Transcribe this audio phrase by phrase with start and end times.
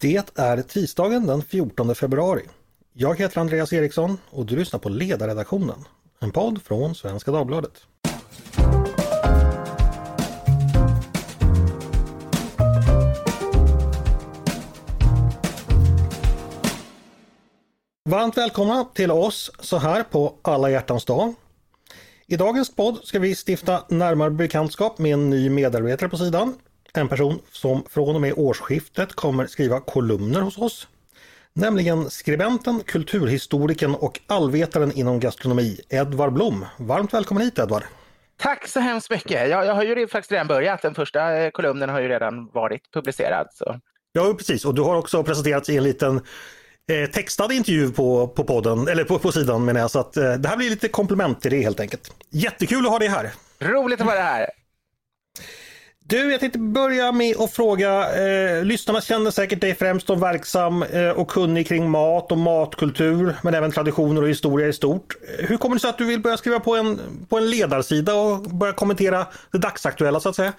[0.00, 2.42] Det är tisdagen den 14 februari.
[2.92, 5.84] Jag heter Andreas Eriksson och du lyssnar på Ledarredaktionen,
[6.18, 7.72] en podd från Svenska Dagbladet.
[18.08, 21.34] Varmt välkomna till oss så här på alla hjärtans dag.
[22.26, 26.54] I dagens podd ska vi stifta närmare bekantskap med en ny medarbetare på sidan.
[26.92, 30.88] En person som från och med årsskiftet kommer skriva kolumner hos oss.
[31.52, 36.66] Nämligen skribenten, kulturhistorikern och allvetaren inom gastronomi, Edvard Blom.
[36.76, 37.82] Varmt välkommen hit Edvard!
[38.36, 39.50] Tack så hemskt mycket!
[39.50, 40.82] Jag, jag har ju faktiskt redan börjat.
[40.82, 43.48] Den första eh, kolumnen har ju redan varit publicerad.
[43.52, 43.80] Så.
[44.12, 46.16] Ja precis, och du har också presenterats i en liten
[46.90, 49.90] eh, textad intervju på, på podden, eller på, på sidan menar jag.
[49.90, 52.14] Så att eh, det här blir lite komplement till det helt enkelt.
[52.30, 53.30] Jättekul att ha dig här!
[53.58, 54.46] Roligt att vara här!
[56.10, 60.82] Du, jag tänkte börja med att fråga, eh, lyssnarna känner säkert dig främst som verksam
[60.82, 65.14] eh, och kunnig kring mat och matkultur, men även traditioner och historia i stort.
[65.38, 68.14] Eh, hur kommer det sig att du vill börja skriva på en, på en ledarsida
[68.14, 70.52] och börja kommentera det dagsaktuella så att säga?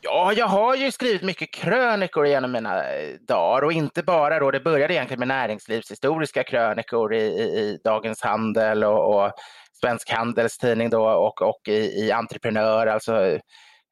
[0.00, 4.50] Ja, jag har ju skrivit mycket krönikor genom mina eh, dagar och inte bara då,
[4.50, 9.32] det började egentligen med näringslivshistoriska krönikor i, i, i Dagens Handel och, och
[9.80, 13.38] Svensk Handels tidning då och, och i, i Entreprenör, alltså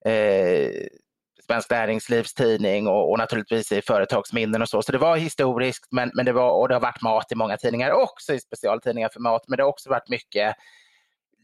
[0.05, 0.87] eh,
[1.47, 4.83] Svensk Näringslivs tidning och, och, naturligtvis i företagsminnen och så.
[4.83, 7.57] Så det var historiskt men, men det var, och det har varit mat i många
[7.57, 9.43] tidningar också, i specialtidningar för mat.
[9.49, 10.57] Men det har också varit mycket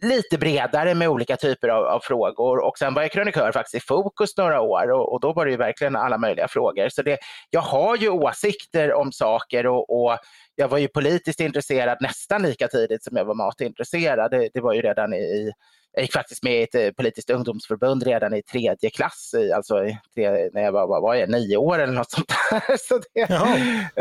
[0.02, 2.58] lite bredare med olika typer av, av, frågor.
[2.64, 5.50] Och sen var jag krönikör faktiskt i Fokus några år och, och, då var det
[5.50, 6.88] ju verkligen alla möjliga frågor.
[6.88, 7.18] Så det,
[7.50, 10.18] jag har ju åsikter om saker och, och
[10.60, 14.30] jag var ju politiskt intresserad nästan lika tidigt som jag var matintresserad.
[14.30, 15.52] Det, det var ju redan i,
[15.92, 19.98] jag gick faktiskt med i ett eh, politiskt ungdomsförbund redan i tredje klass, alltså i
[20.14, 22.76] tre, när jag var, var, var jag, nio år eller något sånt där.
[22.88, 23.20] Så, det,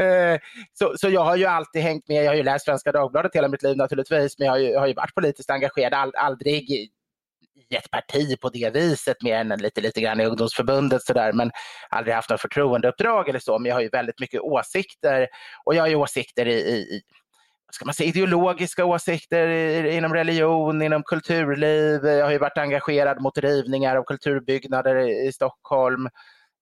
[0.03, 0.39] eh,
[0.73, 3.47] så, så, jag har ju alltid hängt med, jag har ju läst Svenska Dagbladet hela
[3.47, 6.89] mitt liv naturligtvis, men jag har ju, har ju varit politiskt engagerad, all, aldrig i
[7.75, 11.52] ett parti på det viset mer än lite, lite grann i ungdomsförbundet sådär men
[11.90, 15.28] aldrig haft något förtroendeuppdrag eller så men jag har ju väldigt mycket åsikter
[15.66, 17.02] och jag har ju åsikter i, i
[17.72, 19.47] ska man säga, ideologiska åsikter
[19.85, 22.06] inom religion, inom kulturliv.
[22.06, 24.96] Jag har ju varit engagerad mot rivningar av kulturbyggnader
[25.28, 26.06] i Stockholm.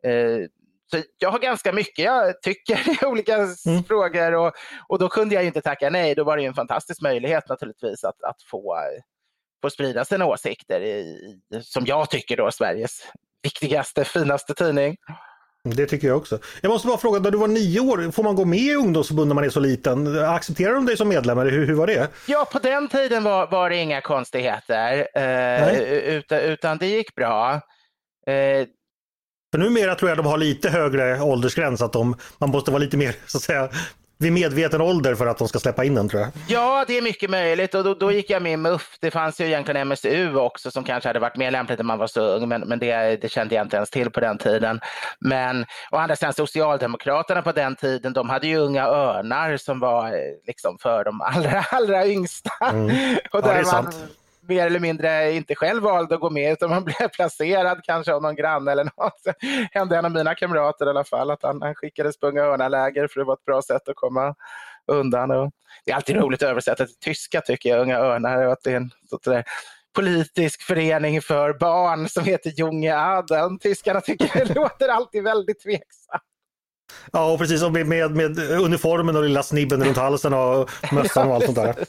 [0.04, 0.48] Eh,
[0.92, 3.84] så jag har ganska mycket jag tycker i olika mm.
[3.88, 4.54] frågor och,
[4.88, 6.16] och då kunde jag inte tacka nej.
[6.16, 8.76] Då var det en fantastisk möjlighet naturligtvis att, att få,
[9.62, 11.18] få sprida sina åsikter i,
[11.62, 13.04] som jag tycker då Sveriges
[13.44, 14.96] viktigaste, finaste tidning.
[15.64, 16.40] Det tycker jag också.
[16.62, 19.28] Jag måste bara fråga, när du var nio år, får man gå med i ungdomsförbund
[19.28, 20.24] när man är så liten?
[20.26, 22.08] Accepterar de dig som medlem eller hur, hur var det?
[22.28, 25.80] Ja, på den tiden var, var det inga konstigheter, eh,
[26.16, 27.54] utan, utan det gick bra.
[28.28, 28.68] Eh,
[29.52, 32.98] för numera tror jag de har lite högre åldersgräns, att de, man måste vara lite
[32.98, 33.70] mer så att säga,
[34.20, 36.32] vid medveten ålder för att de ska släppa in den tror jag.
[36.48, 38.98] Ja, det är mycket möjligt och då, då gick jag med MUF.
[39.02, 42.08] Det fanns ju egentligen MSU också som kanske hade varit mer lämpligt när man var
[42.08, 44.80] så ung, men, men det, det kände jag inte ens till på den tiden.
[45.20, 50.08] Men å andra sidan Socialdemokraterna på den tiden, de hade ju Unga Örnar som var
[50.08, 50.14] eh,
[50.48, 52.52] liksom för de allra, allra yngsta.
[52.62, 52.86] Mm.
[53.32, 53.96] och där ja, det är sant
[54.48, 58.22] mer eller mindre inte själv valde att gå med utan man blev placerad kanske av
[58.22, 59.24] någon granne eller något.
[59.24, 62.44] Det hände en av mina kamrater i alla fall att han, han skickades på Unga
[62.44, 64.36] Örnar-läger för det var ett bra sätt att komma
[64.88, 65.32] undan.
[65.32, 65.52] Och
[65.86, 68.46] det är alltid roligt att översätta till tyska tycker jag, Unga Örnar.
[68.46, 68.92] Och att det är en
[69.24, 69.44] sådär
[69.96, 73.60] politisk förening för barn som heter Junge Aden.
[73.60, 76.24] Tyskarna tycker det låter alltid väldigt tveksamt.
[77.12, 77.62] Ja, och precis.
[77.70, 81.76] Med, med, med uniformen och lilla snibben runt halsen och mössan och allt sånt där.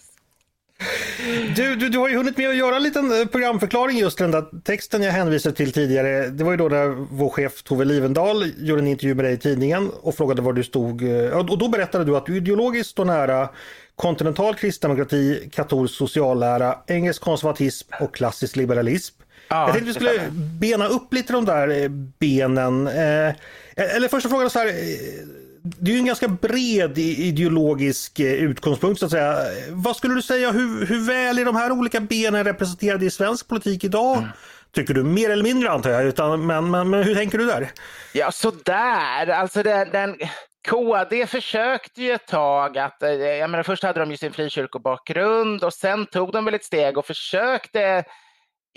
[1.56, 4.30] Du, du, du har ju hunnit med att göra en liten eh, programförklaring just den
[4.30, 6.28] där texten jag hänvisade till tidigare.
[6.28, 9.36] Det var ju då när vår chef Tove Livendal gjorde en intervju med dig i
[9.36, 11.02] tidningen och frågade var du stod.
[11.02, 13.48] Eh, och då berättade du att du ideologiskt står nära
[13.96, 19.14] kontinental kristdemokrati, katolsk sociallära, engelsk konservatism och klassisk liberalism.
[19.48, 22.86] Ja, jag tänkte vi skulle bena upp lite de där eh, benen.
[22.86, 24.72] Eller första frågan så här
[25.62, 29.36] det är ju en ganska bred ideologisk eh, utgångspunkt så att säga.
[29.70, 33.48] Vad skulle du säga, hur, hur väl är de här olika benen representerade i svensk
[33.48, 34.16] politik idag?
[34.16, 34.28] Mm.
[34.72, 37.70] Tycker du mer eller mindre antar jag, utan, men, men, men hur tänker du där?
[38.12, 40.16] Ja sådär, alltså den, den
[40.68, 45.64] KD försökte ju ett tag att, eh, jag menar först hade de ju sin frikyrkobakgrund
[45.64, 48.04] och sen tog de väl ett steg och försökte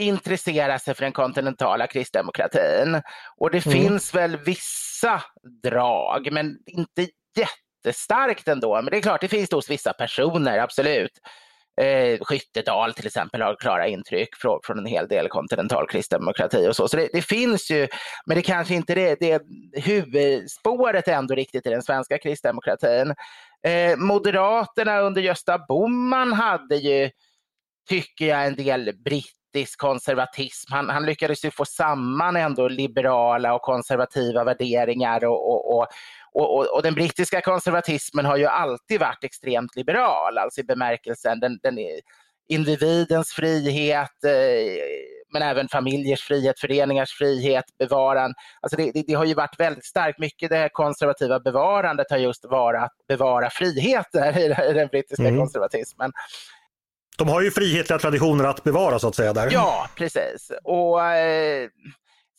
[0.01, 3.01] intressera sig för den kontinentala kristdemokratin.
[3.37, 3.79] Och det mm.
[3.79, 5.23] finns väl vissa
[5.63, 7.07] drag, men inte
[7.37, 8.75] jättestarkt ändå.
[8.75, 11.11] Men det är klart, det finns det hos vissa personer, absolut.
[11.81, 16.75] Eh, Skyttedal till exempel har klara intryck från, från en hel del kontinental kristdemokrati och
[16.75, 16.87] så.
[16.87, 17.87] Så det, det, finns ju,
[18.25, 19.41] men det kanske inte är det, det
[19.81, 23.13] huvudspåret ändå riktigt i den svenska kristdemokratin.
[23.67, 27.09] Eh, Moderaterna under Gösta Bohman hade ju,
[27.89, 28.93] tycker jag, en del
[29.53, 30.73] brittisk konservatism.
[30.73, 35.87] Han, han lyckades ju få samman ändå liberala och konservativa värderingar och, och, och
[36.33, 41.77] och, den brittiska konservatismen har ju alltid varit extremt liberal, alltså i bemärkelsen den, den
[42.49, 44.81] individens frihet, eh,
[45.33, 48.33] men även familjers frihet, föreningars frihet, bevaran.
[48.61, 50.19] Alltså det, det, det, har ju varit väldigt starkt.
[50.19, 54.39] Mycket det konservativa bevarandet har just varit att bevara friheter
[54.69, 55.39] i den brittiska mm.
[55.39, 56.11] konservatismen.
[57.21, 59.33] De har ju frihetliga traditioner att bevara så att säga.
[59.33, 59.49] där.
[59.51, 60.51] Ja, precis.
[60.63, 61.69] Och eh,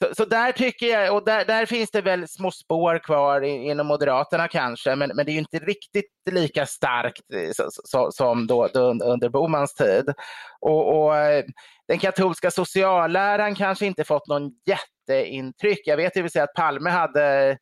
[0.05, 3.87] så, så, där tycker jag, och där, där, finns det väl små spår kvar inom
[3.87, 8.47] Moderaterna kanske, men, men det är ju inte riktigt lika starkt eh, så, så, som
[8.47, 10.13] då, då, under Bomans tid.
[10.61, 11.45] Och, och, eh,
[11.89, 15.81] den katolska socialläran kanske inte fått någon jätteintryck.
[15.85, 17.59] Jag vet ju att Palme hade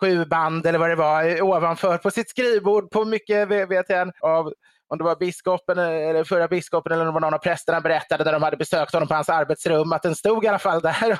[0.00, 4.52] sju band eller vad det var ovanför på sitt skrivbord på mycket vet jag, av
[4.90, 7.80] om det var biskopen eh, eller förra biskopen eller om det var någon av prästerna
[7.80, 10.80] berättade när de hade besökt honom på hans arbetsrum att den stod i alla fall
[10.80, 11.18] där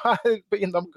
[0.56, 0.92] inom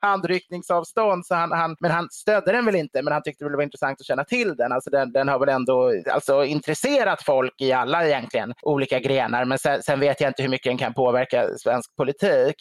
[0.00, 1.26] handryckningsavstånd.
[1.26, 4.00] Så han, han, men han stödde den väl inte, men han tyckte det var intressant
[4.00, 4.72] att känna till den.
[4.72, 9.44] Alltså den, den har väl ändå alltså, intresserat folk i alla egentligen olika grenar.
[9.44, 12.54] Men sen, sen vet jag inte hur mycket den kan påverka svensk politik.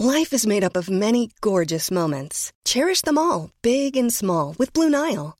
[0.00, 2.52] Life is made up of many gorgeous moments.
[2.68, 5.39] Cherish them all, big and small, with Blue Nile.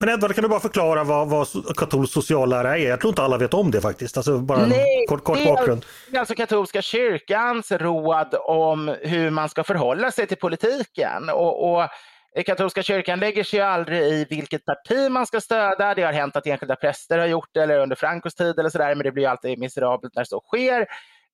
[0.00, 2.88] Men Edvard, kan du bara förklara vad, vad katolsk sociallära är?
[2.88, 4.16] Jag tror inte alla vet om det faktiskt.
[4.16, 5.86] Alltså bara Nej, en kort, kort bakgrund.
[6.10, 11.28] Det är alltså katolska kyrkans råd om hur man ska förhålla sig till politiken.
[11.28, 11.88] Och, och
[12.46, 15.94] Katolska kyrkan lägger sig aldrig i vilket parti man ska stödja.
[15.94, 18.94] Det har hänt att enskilda präster har gjort det eller under Francos tid eller sådär,
[18.94, 20.86] men det blir alltid miserabelt när så sker.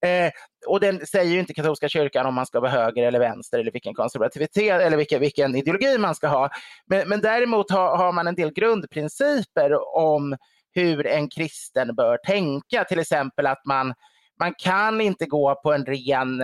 [0.07, 0.31] Eh,
[0.67, 3.73] och den säger ju inte katolska kyrkan om man ska vara höger eller vänster eller
[3.73, 6.51] vilken konservativitet eller vilken, vilken ideologi man ska ha.
[6.87, 10.37] Men, men däremot har, har man en del grundprinciper om
[10.75, 12.85] hur en kristen bör tänka.
[12.85, 13.95] Till exempel att man,
[14.41, 16.41] man kan inte gå på en ren,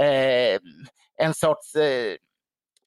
[0.00, 0.58] eh,
[1.18, 2.16] en sorts eh,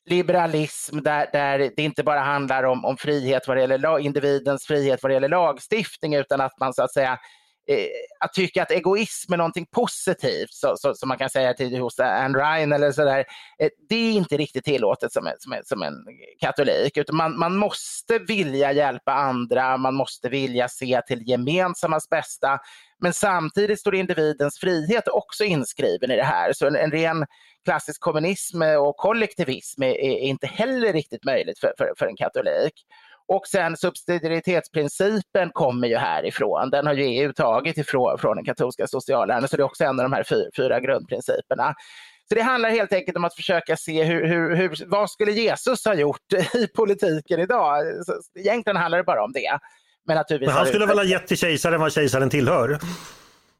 [0.09, 5.03] liberalism där, där det inte bara handlar om, om frihet vad det gäller individens frihet
[5.03, 7.19] vad det gäller lagstiftning utan att man så att säga eh,
[7.69, 7.87] Eh,
[8.19, 11.99] att tycka att egoism är någonting positivt, så, så, som man kan säga till hos
[11.99, 13.25] Anne Ryan eller sådär,
[13.59, 15.93] eh, det är inte riktigt tillåtet som, som, som en
[16.39, 16.97] katolik.
[16.97, 22.59] Utan man, man måste vilja hjälpa andra, man måste vilja se till gemensammas bästa.
[22.99, 26.53] Men samtidigt står individens frihet också inskriven i det här.
[26.53, 27.25] Så en, en ren
[27.65, 32.73] klassisk kommunism och kollektivism är, är inte heller riktigt möjligt för, för, för en katolik.
[33.27, 36.69] Och sen subsidiaritetsprincipen kommer ju härifrån.
[36.69, 39.99] Den har ju EU tagit ifrån från den katolska socialläran, så det är också en
[39.99, 41.75] av de här fyra, fyra grundprinciperna.
[42.29, 45.85] Så det handlar helt enkelt om att försöka se hur, hur, hur, vad skulle Jesus
[45.85, 47.83] ha gjort i politiken idag?
[48.05, 49.59] Så egentligen handlar det bara om det.
[50.07, 52.79] Men, Men han skulle väl ha gett till kejsaren vad kejsaren tillhör?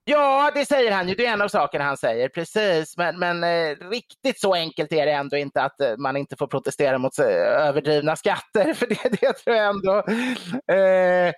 [0.09, 1.15] Ja, det säger han ju.
[1.15, 2.97] Det är en av sakerna han säger, precis.
[2.97, 6.47] Men, men eh, riktigt så enkelt är det ändå inte att eh, man inte får
[6.47, 7.25] protestera mot eh,
[7.67, 8.73] överdrivna skatter.
[8.73, 10.03] För det, det tror jag ändå
[10.73, 11.33] eh,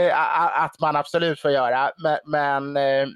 [0.00, 1.90] eh, att man absolut får göra.
[2.02, 3.08] Men, men, eh,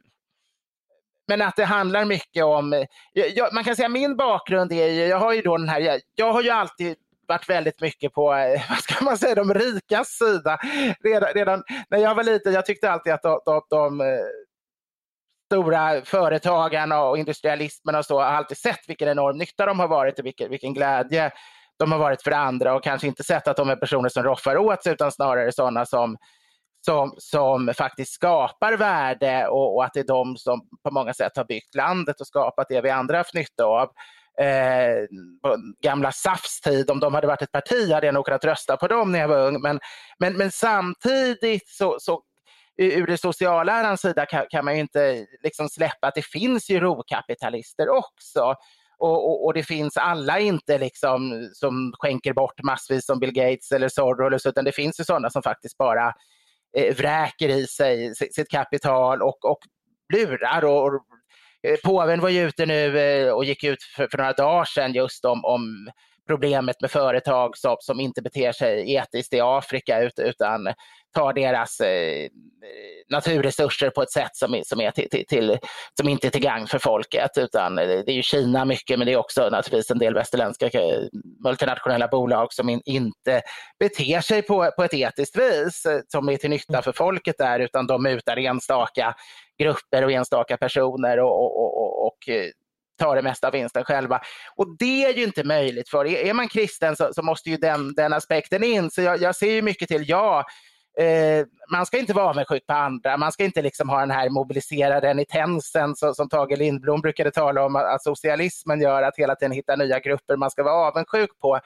[1.29, 2.73] men att det handlar mycket om...
[2.73, 5.81] Eh, jag, man kan säga min bakgrund är ju, jag har ju då den här,
[5.81, 6.97] jag, jag har ju alltid
[7.29, 10.59] varit väldigt mycket på, eh, vad ska man säga, de rikas sida.
[11.05, 14.07] Redan, redan när jag var liten, jag tyckte alltid att de, de, de eh,
[15.51, 20.19] stora företagarna och industrialismen och så har alltid sett vilken enorm nytta de har varit
[20.19, 21.31] och vilken, vilken glädje
[21.79, 24.57] de har varit för andra och kanske inte sett att de är personer som roffar
[24.57, 26.17] åt sig utan snarare sådana som,
[26.87, 31.37] som, som faktiskt skapar värde och, och, att det är de som på många sätt
[31.37, 33.89] har byggt landet och skapat det vi andra haft nytta av.
[34.41, 35.07] Eh,
[35.43, 38.77] på gamla SAFs tid, om de hade varit ett parti hade jag nog kunnat rösta
[38.77, 39.61] på dem när jag var ung.
[39.61, 39.81] Men,
[40.19, 42.23] men, men samtidigt så, så
[42.85, 46.81] ur det sociallärans sida kan, kan, man ju inte liksom släppa att det finns ju
[46.81, 48.55] rovkapitalister också.
[48.99, 53.73] Och, och, och, det finns alla inte liksom som skänker bort massvis som Bill Gates
[53.73, 56.13] eller Soros, utan det finns ju sådana som faktiskt bara
[56.77, 59.59] eh, vräker i sig sitt kapital och, och
[60.13, 60.65] lurar.
[60.65, 61.03] Och, och,
[61.69, 64.93] eh, påven var ju ute nu eh, och gick ut för, för några dagar sedan
[64.93, 65.91] just om, om
[66.31, 70.69] problemet med företag som, som inte beter sig etiskt i Afrika utan
[71.15, 72.29] tar deras eh,
[73.09, 75.59] naturresurser på ett sätt som, som, är till, till, till,
[76.01, 77.31] som inte är till gagn för folket.
[77.37, 81.03] Utan det är ju Kina mycket, men det är också naturligtvis en del västerländska eh,
[81.45, 83.43] multinationella bolag som in, inte
[83.79, 87.61] beter sig på, på ett etiskt vis eh, som är till nytta för folket där,
[87.61, 89.15] utan de mutar enstaka
[89.59, 92.19] grupper och enstaka personer och, och, och, och
[93.01, 94.21] ta tar det mesta av vinsten själva.
[94.57, 97.95] Och det är ju inte möjligt för är man kristen så, så måste ju den,
[97.95, 98.91] den aspekten in.
[98.91, 100.45] Så jag, jag ser ju mycket till, ja,
[100.99, 103.17] eh, man ska inte vara avundsjuk på andra.
[103.17, 107.65] Man ska inte liksom ha den här mobiliserade renitensen som, som Tage Lindblom brukade tala
[107.65, 111.61] om att socialismen gör, att hela tiden hitta nya grupper man ska vara avundsjuk på.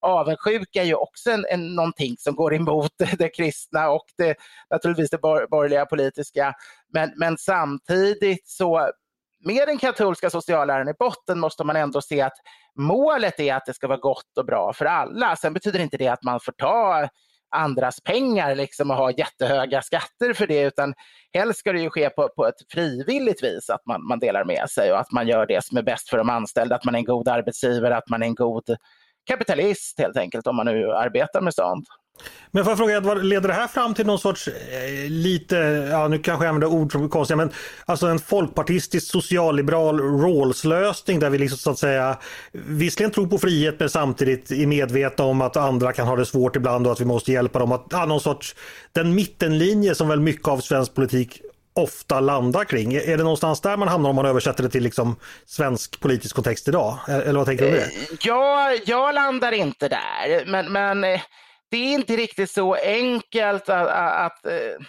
[0.00, 4.34] Avundsjuka är ju också en, en, någonting som går emot det kristna och det,
[4.70, 6.54] naturligtvis det bor, borgerliga politiska.
[6.92, 8.90] Men, men samtidigt så
[9.44, 12.36] med den katolska socialläran i botten måste man ändå se att
[12.78, 15.36] målet är att det ska vara gott och bra för alla.
[15.36, 17.08] Sen betyder inte det att man får ta
[17.54, 20.94] andras pengar liksom och ha jättehöga skatter för det, utan
[21.32, 24.70] helst ska det ju ske på, på ett frivilligt vis, att man, man delar med
[24.70, 26.98] sig och att man gör det som är bäst för de anställda, att man är
[26.98, 28.76] en god arbetsgivare, att man är en god
[29.26, 31.88] kapitalist helt enkelt, om man nu arbetar med sånt.
[32.50, 35.56] Men får jag fråga, Edvard, leder det här fram till någon sorts eh, lite,
[35.90, 37.52] ja nu kanske jag använder ord som är konstiga, men
[37.86, 42.18] alltså en folkpartistisk socialliberal Rawls-lösning där vi liksom så att säga
[42.52, 46.56] visserligen tror på frihet men samtidigt är medvetna om att andra kan ha det svårt
[46.56, 47.72] ibland och att vi måste hjälpa dem.
[47.72, 48.54] Att, ja, någon sorts,
[48.92, 51.40] den mittenlinje som väl mycket av svensk politik
[51.74, 52.94] ofta landar kring.
[52.94, 55.16] Är det någonstans där man hamnar om man översätter det till liksom
[55.46, 56.98] svensk politisk kontext idag?
[57.08, 57.90] Eller vad tänker du om det?
[58.24, 61.20] Jag, ja, jag landar inte där, men, men eh,
[61.70, 64.86] det är inte riktigt så enkelt att, att, eh,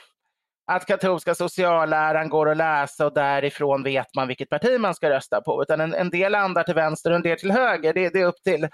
[0.71, 5.41] att katolska socialläran går att läsa och därifrån vet man vilket parti man ska rösta
[5.41, 5.61] på.
[5.61, 7.93] Utan en, en del landar till vänster och en del till höger.
[7.93, 8.67] Det, det är upp till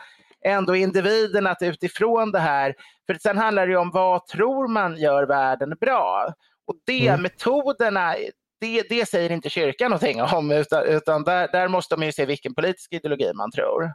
[0.46, 2.76] ändå individen att utifrån det här,
[3.08, 6.34] för sen handlar det om vad tror man gör världen bra?
[6.68, 7.22] Och det, mm.
[7.22, 8.16] metoderna,
[8.60, 12.26] det, det säger inte kyrkan någonting om, utan, utan där, där måste man ju se
[12.26, 13.94] vilken politisk ideologi man tror.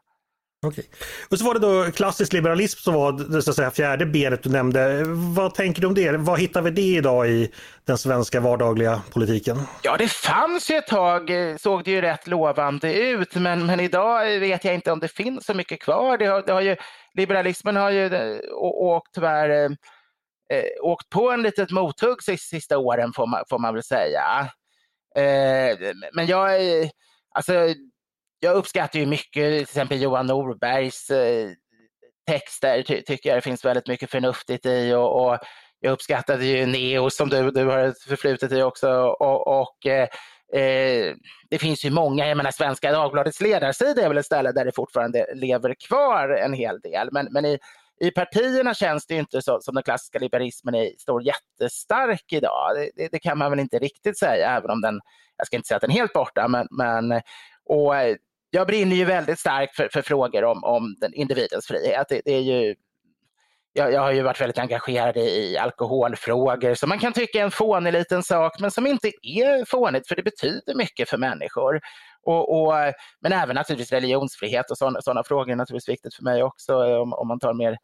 [0.63, 0.85] Okej.
[1.31, 4.43] Och så var det då klassisk liberalism som var det så att säga, fjärde benet
[4.43, 5.03] du nämnde.
[5.35, 6.17] Vad tänker du om det?
[6.17, 7.53] Vad hittar vi det idag i
[7.85, 9.61] den svenska vardagliga politiken?
[9.83, 13.81] Ja, det fanns ju ett tag, eh, såg det ju rätt lovande ut, men, men
[13.81, 16.19] idag vet jag inte om det finns så mycket kvar.
[16.19, 16.77] Det har, det har ju,
[17.15, 19.71] liberalismen har ju eh, åkt tyvärr eh,
[20.59, 24.51] eh, åkt på en litet mothugg sista åren får man, får man väl säga.
[25.17, 25.79] Eh,
[26.13, 26.61] men jag,
[27.35, 27.53] alltså
[28.47, 31.51] jag uppskattar ju mycket till exempel Johan Norbergs eh,
[32.31, 35.39] texter, ty tycker jag det finns väldigt mycket förnuftigt i och, och
[35.81, 40.09] jag uppskattade ju Neo som du, du har ett förflutet i också och, och eh,
[40.63, 41.15] eh,
[41.51, 44.73] det finns ju många, jag menar Svenska Dagbladets ledarsida är väl ett ställe där det
[44.75, 47.59] fortfarande lever kvar en hel del men, men i,
[48.01, 52.71] i partierna känns det inte så, som den klassiska liberalismen är, står jättestark idag.
[52.75, 55.01] Det, det, det, kan man väl inte riktigt säga även om den,
[55.37, 57.21] jag ska inte säga att den är helt borta men, men
[57.69, 58.17] och eh,
[58.57, 62.07] jag brinner ju väldigt starkt för, för frågor om, om den individens frihet.
[62.09, 62.75] Det, det är ju,
[63.73, 67.51] jag, jag, har ju varit väldigt engagerad i alkoholfrågor som man kan tycka är en
[67.51, 71.81] fånig liten sak men som inte är fånigt för det betyder mycket för människor.
[72.23, 72.75] Och, och
[73.21, 77.29] men även naturligtvis religionsfrihet och sådana frågor är naturligtvis viktigt för mig också om, om
[77.29, 77.77] man tar mer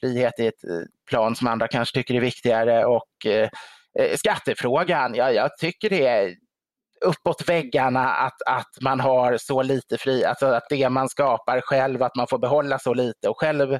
[0.00, 2.84] frihet i ett eh, plan som andra kanske tycker är viktigare.
[2.84, 3.48] Och eh,
[3.98, 6.34] eh skattefrågan, ja, jag tycker det är
[7.04, 12.02] uppåt väggarna att, att man har så lite fri, alltså att det man skapar själv,
[12.02, 13.78] att man får behålla så lite och själv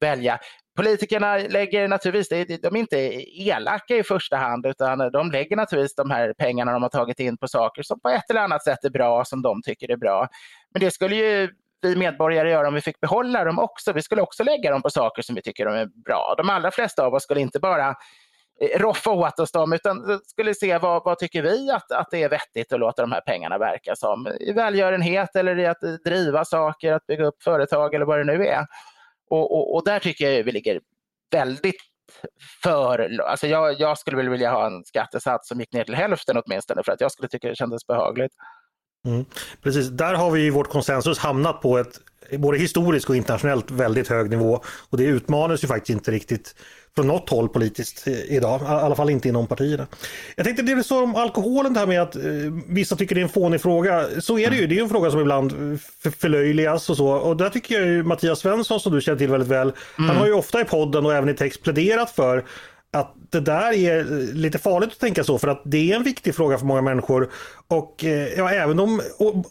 [0.00, 0.38] välja.
[0.76, 2.98] Politikerna lägger naturligtvis, de är inte
[3.42, 7.36] elaka i första hand utan de lägger naturligtvis de här pengarna de har tagit in
[7.36, 10.28] på saker som på ett eller annat sätt är bra, som de tycker är bra.
[10.74, 11.48] Men det skulle ju
[11.82, 13.92] vi medborgare göra om vi fick behålla dem också.
[13.92, 16.34] Vi skulle också lägga dem på saker som vi tycker är bra.
[16.36, 17.94] De allra flesta av oss skulle inte bara
[18.62, 22.22] Eh, roffa åt oss dem, utan skulle se vad, vad tycker vi att, att det
[22.22, 24.28] är vettigt att låta de här pengarna verka som.
[24.40, 28.24] I välgörenhet eller i att eh, driva saker, att bygga upp företag eller vad det
[28.24, 28.66] nu är.
[29.30, 30.80] Och, och, och där tycker jag vi ligger
[31.30, 31.80] väldigt
[32.62, 36.42] för, alltså jag, jag skulle väl vilja ha en skattesats som gick ner till hälften
[36.44, 38.32] åtminstone för att jag skulle tycka det kändes behagligt.
[39.06, 39.24] Mm.
[39.62, 42.00] Precis, där har vi i vårt konsensus hamnat på ett
[42.38, 46.54] både historiskt och internationellt väldigt hög nivå och det utmanas ju faktiskt inte riktigt
[46.94, 49.86] från något håll politiskt idag, i alla fall inte inom partierna.
[50.36, 52.22] Jag tänkte det du sa om alkoholen, det här med att eh,
[52.68, 54.06] vissa tycker det är en fånig fråga.
[54.20, 55.52] Så är det ju, det är en fråga som ibland
[56.18, 57.08] förlöjligas och så.
[57.08, 60.10] Och där tycker jag ju Mattias Svensson som du känner till väldigt väl, mm.
[60.10, 62.44] han har ju ofta i podden och även i text pläderat för
[62.92, 66.02] att det där är eh, lite farligt att tänka så för att det är en
[66.02, 67.30] viktig fråga för många människor.
[67.68, 69.00] Och eh, ja, även om,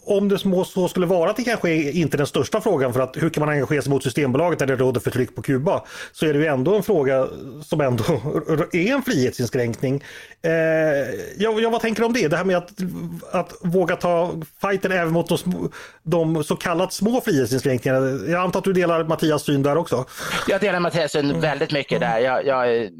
[0.04, 3.16] om det så skulle vara att det kanske är inte den största frågan för att
[3.16, 6.32] hur kan man engagera sig mot Systembolaget där det råder förtryck på Kuba så är
[6.32, 7.28] det ju ändå en fråga
[7.64, 8.04] som ändå
[8.72, 10.04] är en frihetsinskränkning.
[10.42, 10.52] Eh,
[11.36, 12.28] ja, ja, vad tänker du om det?
[12.28, 12.70] Det här med att,
[13.32, 15.70] att våga ta fighten även mot de,
[16.02, 18.30] de så kallat små frihetsinskränkningarna.
[18.30, 20.04] Jag antar att du delar Mattias syn där också?
[20.48, 22.18] Jag delar Mattias syn väldigt mycket där.
[22.18, 22.90] Jag, jag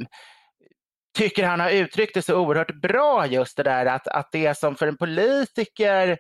[1.15, 4.77] tycker han har uttryckt det så oerhört bra just det där att, att det som
[4.77, 6.19] för en politiker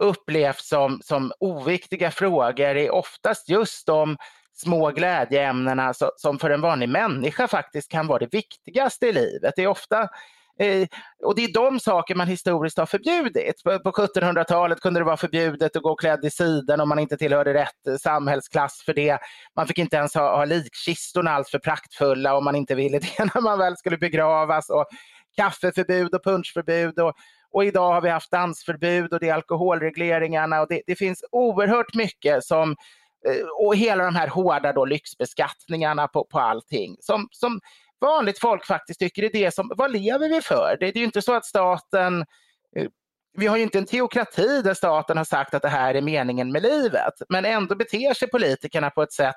[0.00, 4.16] upplevs som, som oviktiga frågor är oftast just de
[4.52, 9.52] små glädjeämnena som för en vanlig människa faktiskt kan vara det viktigaste i livet.
[9.56, 10.08] Det är ofta
[10.58, 10.88] Eh,
[11.24, 13.62] och det är de saker man historiskt har förbjudit.
[13.62, 17.54] På, 1700-talet kunde det vara förbjudet att gå klädd i siden om man inte tillhörde
[17.54, 19.18] rätt eh, samhällsklass för det.
[19.56, 23.40] Man fick inte ens ha, ha likkistorna alltför praktfulla om man inte ville det när
[23.40, 24.70] man väl skulle begravas.
[24.70, 24.86] Och
[25.36, 26.98] kaffeförbud och punschförbud.
[26.98, 27.12] Och,
[27.50, 31.94] och idag har vi haft dansförbud och det är alkoholregleringarna och det, det finns oerhört
[31.94, 32.76] mycket som
[33.28, 37.60] eh, och hela de här hårda då lyxbeskattningarna på, på allting som, som
[38.00, 40.76] vanligt folk faktiskt tycker är det som, vad lever vi för?
[40.80, 42.24] Det, det är ju inte så att staten
[42.76, 42.88] eh,
[43.38, 46.52] vi har ju inte en teokrati där staten har sagt att det här är meningen
[46.52, 49.36] med livet, men ändå beter sig politikerna på ett sätt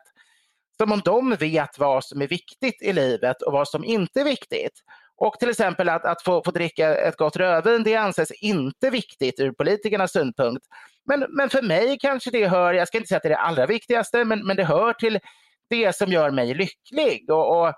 [0.77, 4.23] som om de vet vad som är viktigt i livet och vad som inte är
[4.23, 4.79] viktigt.
[5.15, 9.39] Och till exempel att, att få, få dricka ett gott rödvin, det anses inte viktigt
[9.39, 10.65] ur politikernas synpunkt.
[11.05, 13.37] Men, men för mig kanske det hör, jag ska inte säga att det är det
[13.37, 15.19] allra viktigaste, men, men det hör till
[15.69, 17.31] det som gör mig lycklig.
[17.31, 17.73] Och, och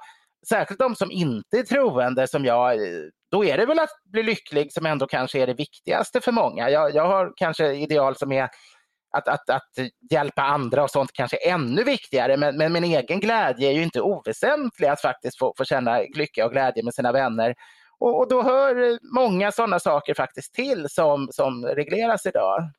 [0.50, 4.24] särskilt de som inte är troende som jag, eh, då är det väl att bli
[4.24, 6.70] lycklig som ändå kanske är det viktigaste för många.
[6.70, 8.50] Jag, jag har kanske ideal som är
[9.18, 9.72] att, att, att
[10.12, 12.38] hjälpa andra och sånt kanske ännu viktigare.
[12.38, 16.46] Men, men min egen glädje är ju inte oväsentlig att faktiskt få, få känna lycka
[16.46, 17.56] och glädje med sina vänner.
[18.00, 22.70] Och, och då hör många sådana saker faktiskt till som, som regleras idag.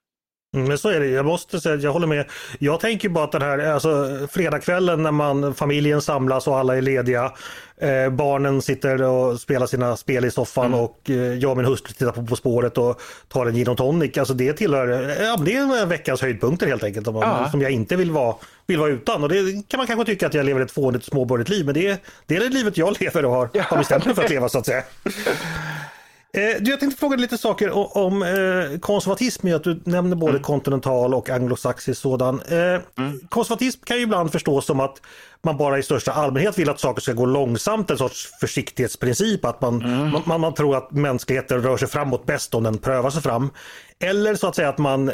[0.54, 2.24] Mm, men så är det, jag måste säga jag håller med.
[2.58, 6.82] Jag tänker bara att den här alltså, fredagskvällen när man, familjen samlas och alla är
[6.82, 7.32] lediga.
[7.80, 10.80] Eh, barnen sitter och spelar sina spel i soffan mm.
[10.80, 13.76] och eh, jag och min hustru tittar på På spåret och tar en gin och
[13.76, 14.18] tonic.
[14.18, 14.88] Alltså det tillhör,
[15.20, 17.06] ja, det är veckans höjdpunkter helt enkelt.
[17.06, 17.48] Som, ja.
[17.50, 18.34] som jag inte vill vara,
[18.66, 19.22] vill vara utan.
[19.22, 21.88] Och det kan man kanske tycka att jag lever ett fånigt småborgerligt liv men det
[21.88, 24.48] är, det är det livet jag lever och har, har bestämt mig för att leva
[24.48, 24.82] så att säga.
[26.34, 29.54] Eh, du, jag tänkte fråga lite saker om eh, konservatism.
[29.54, 30.42] Att du nämner både mm.
[30.42, 32.40] kontinental och anglosaxisk sådan.
[32.48, 32.58] Eh,
[33.04, 33.20] mm.
[33.28, 35.00] Konservatism kan ju ibland förstås som att
[35.42, 39.44] man bara i största allmänhet vill att saker ska gå långsamt, en sorts försiktighetsprincip.
[39.44, 40.22] Att man, mm.
[40.26, 43.50] man, man, tror att mänskligheten rör sig framåt bäst om den prövar sig fram.
[43.98, 45.12] Eller så att säga att man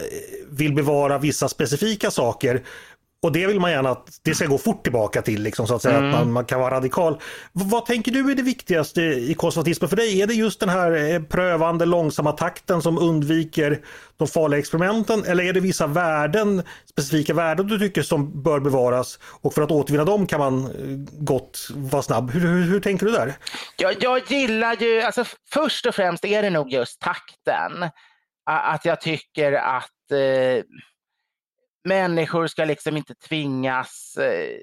[0.50, 2.62] vill bevara vissa specifika saker
[3.22, 5.82] och det vill man gärna att det ska gå fort tillbaka till, liksom, så att
[5.82, 6.08] säga, mm.
[6.08, 7.20] att man, man, kan vara radikal.
[7.52, 10.22] Vad tänker du är det viktigaste i konservatismen för dig?
[10.22, 13.80] Är det just den här eh, prövande långsamma takten som undviker
[14.16, 15.24] de farliga experimenten?
[15.24, 19.70] Eller är det vissa värden, specifika värden du tycker som bör bevaras och för att
[19.70, 20.70] återvinna dem kan man eh,
[21.18, 22.30] gott vara snabb?
[22.30, 23.34] Hur, hur, hur tänker du där?
[23.76, 27.90] Jag, jag gillar ju, alltså först och främst är det nog just takten.
[28.46, 30.64] Att jag tycker att eh
[31.84, 34.56] människor ska liksom inte tvingas eh,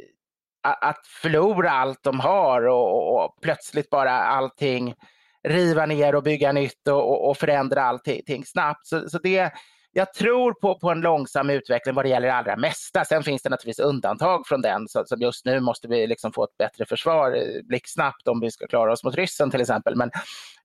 [0.61, 4.95] att förlora allt de har och, och, plötsligt bara allting
[5.43, 8.87] riva ner och bygga nytt och, och förändra allting snabbt.
[8.87, 9.51] Så, så, det,
[9.91, 13.05] jag tror på, på en långsam utveckling vad det gäller det allra mesta.
[13.05, 14.87] Sen finns det naturligtvis undantag från den.
[14.87, 18.51] Så, som just nu måste vi liksom få ett bättre försvar eh, blixtsnabbt om vi
[18.51, 19.95] ska klara oss mot ryssen till exempel.
[19.95, 20.11] Men,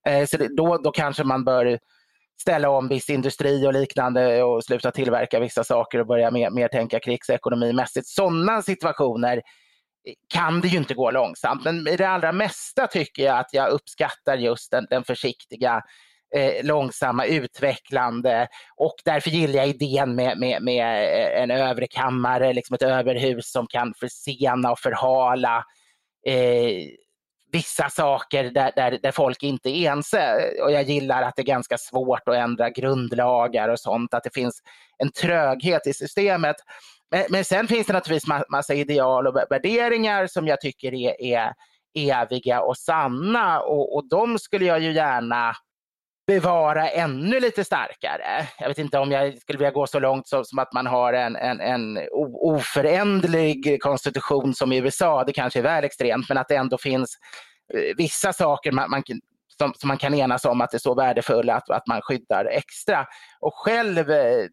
[0.06, 1.78] eh, så det, då, då kanske man bör
[2.40, 6.68] ställa om viss industri och liknande och sluta tillverka vissa saker och börja mer, mer
[6.68, 8.06] tänka krigsekonomimässigt.
[8.06, 9.42] Sådana situationer
[10.34, 11.64] kan det ju inte gå långsamt.
[11.64, 15.82] Men i det allra mesta tycker jag att jag uppskattar just den, den försiktiga
[16.36, 22.52] eh, långsamma utvecklande och därför gillar jag idén med, med, med eh, en övre kammare,
[22.52, 25.64] liksom ett överhus som kan försena och förhala
[26.26, 26.86] eh,
[27.52, 30.50] vissa saker där, där, där folk inte är ense.
[30.62, 34.34] Och jag gillar att det är ganska svårt att ändra grundlagar och sånt, att det
[34.34, 34.62] finns
[34.98, 36.56] en tröghet i systemet.
[37.10, 41.22] Men, men sen finns det naturligtvis ma massa ideal och värderingar som jag tycker är,
[41.22, 41.52] är
[41.94, 45.54] eviga och sanna och, och de skulle jag ju gärna
[46.26, 48.48] bevara ännu lite starkare.
[48.58, 51.12] Jag vet inte om jag skulle vilja gå så långt som, som att man har
[51.12, 51.98] en, en, en
[52.32, 55.24] oföränderlig konstitution som i USA.
[55.24, 57.18] Det kanske är väl extremt, men att det ändå finns
[57.74, 59.02] eh, vissa saker man, man
[59.58, 62.44] som, som, man kan enas om att det är så värdefulla att, att man skyddar
[62.44, 63.06] extra.
[63.40, 64.46] Och själv eh,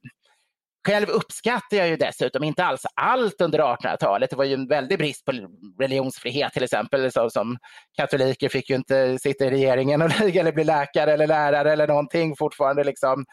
[0.87, 4.29] själv uppskattar jag ju dessutom inte alls allt under 1800-talet.
[4.29, 5.31] Det var ju en väldig brist på
[5.79, 7.11] religionsfrihet till exempel.
[7.11, 7.57] Så, som
[7.97, 12.35] katoliker fick ju inte sitta i regeringen och, eller bli läkare eller lärare eller någonting
[12.35, 13.25] fortfarande liksom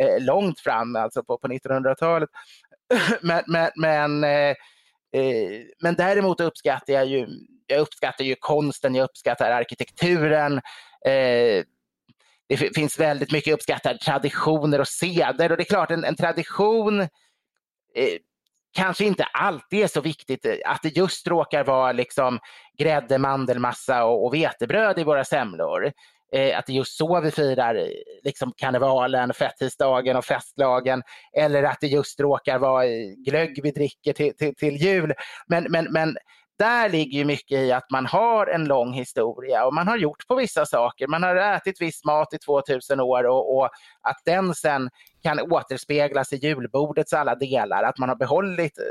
[0.00, 2.28] eh, långt fram, alltså på, på 1900-talet.
[3.22, 4.54] men, men, men, eh,
[5.20, 7.26] eh, men däremot uppskattar jag ju,
[7.66, 10.60] jag uppskattar ju konsten, jag uppskattar arkitekturen.
[11.06, 11.64] Eh,
[12.50, 17.00] det finns väldigt mycket uppskattade traditioner och seder och det är klart en, en tradition
[17.00, 17.08] eh,
[18.72, 22.38] kanske inte alltid är så viktigt eh, att det just råkar vara liksom
[22.78, 25.92] grädde, mandelmassa och, och vetebröd i våra semlor.
[26.32, 27.86] Eh, att det är just så vi firar eh,
[28.24, 31.02] liksom karnevalen, fettisdagen och festlagen.
[31.36, 35.14] Eller att det just råkar vara eh, glögg vi dricker till, till, till jul.
[35.46, 36.16] Men, men, men
[36.60, 40.26] där ligger ju mycket i att man har en lång historia och man har gjort
[40.26, 41.06] på vissa saker.
[41.06, 43.64] Man har ätit viss mat i 2000 år och, och
[44.02, 44.90] att den sen
[45.22, 48.84] kan återspeglas i julbordets alla delar, att man har behållit eh,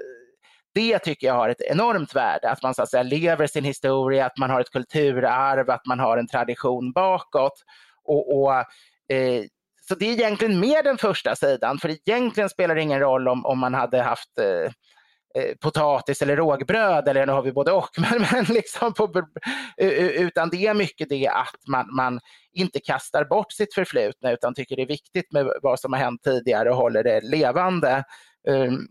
[0.73, 4.25] det tycker jag har ett enormt värde, att man så att säga lever sin historia,
[4.25, 7.63] att man har ett kulturarv, att man har en tradition bakåt.
[8.03, 8.53] Och, och
[9.15, 9.43] eh,
[9.82, 13.45] så det är egentligen mer den första sidan, för egentligen spelar det ingen roll om,
[13.45, 14.71] om man hade haft Eh,
[15.36, 17.89] Eh, potatis eller rågbröd eller nu har vi både och.
[17.98, 19.24] Men, men liksom på,
[19.78, 22.20] utan det är mycket det att man, man
[22.54, 26.24] inte kastar bort sitt förflutna utan tycker det är viktigt med vad som har hänt
[26.24, 28.04] tidigare och håller det levande.
[28.48, 28.88] Um,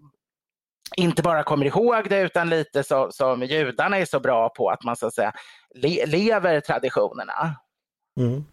[0.97, 4.85] inte bara kommer ihåg det utan lite så, som judarna är så bra på att
[4.85, 5.33] man så att säga
[5.75, 7.55] le, lever traditionerna.
[8.21, 8.45] Mm.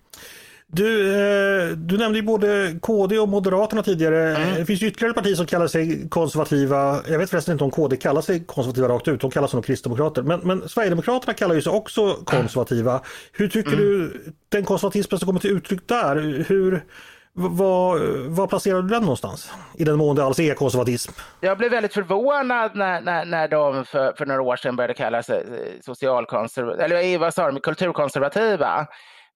[0.68, 4.36] Du, eh, du nämnde ju både KD och Moderaterna tidigare.
[4.36, 4.56] Mm.
[4.56, 7.02] Det finns ytterligare partier som kallar sig konservativa.
[7.08, 9.22] Jag vet förresten inte om KD kallar sig konservativa rakt ut.
[9.22, 10.22] De kallas som kristdemokrater.
[10.22, 13.02] Men, men Sverigedemokraterna kallar ju sig också konservativa.
[13.32, 13.80] Hur tycker mm.
[13.80, 16.46] du den konservatismen som kommer till uttryck där?
[16.48, 16.84] Hur,
[17.38, 19.52] var, var placerar du den någonstans?
[19.78, 21.12] I den mån det alls är konservatism?
[21.40, 25.24] Jag blev väldigt förvånad när, när, när de för, för några år sedan började kalla
[25.24, 28.88] sig eh, socialkonservativa, eller vad sa de, kulturkonservativa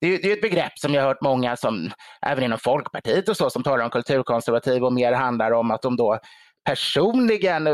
[0.02, 1.92] det är, det är ett begrepp som jag har hört många, som,
[2.26, 5.96] även inom Folkpartiet och så, som talar om kulturkonservativ och mer handlar om att de
[5.96, 6.20] då
[6.66, 7.74] personligen eh,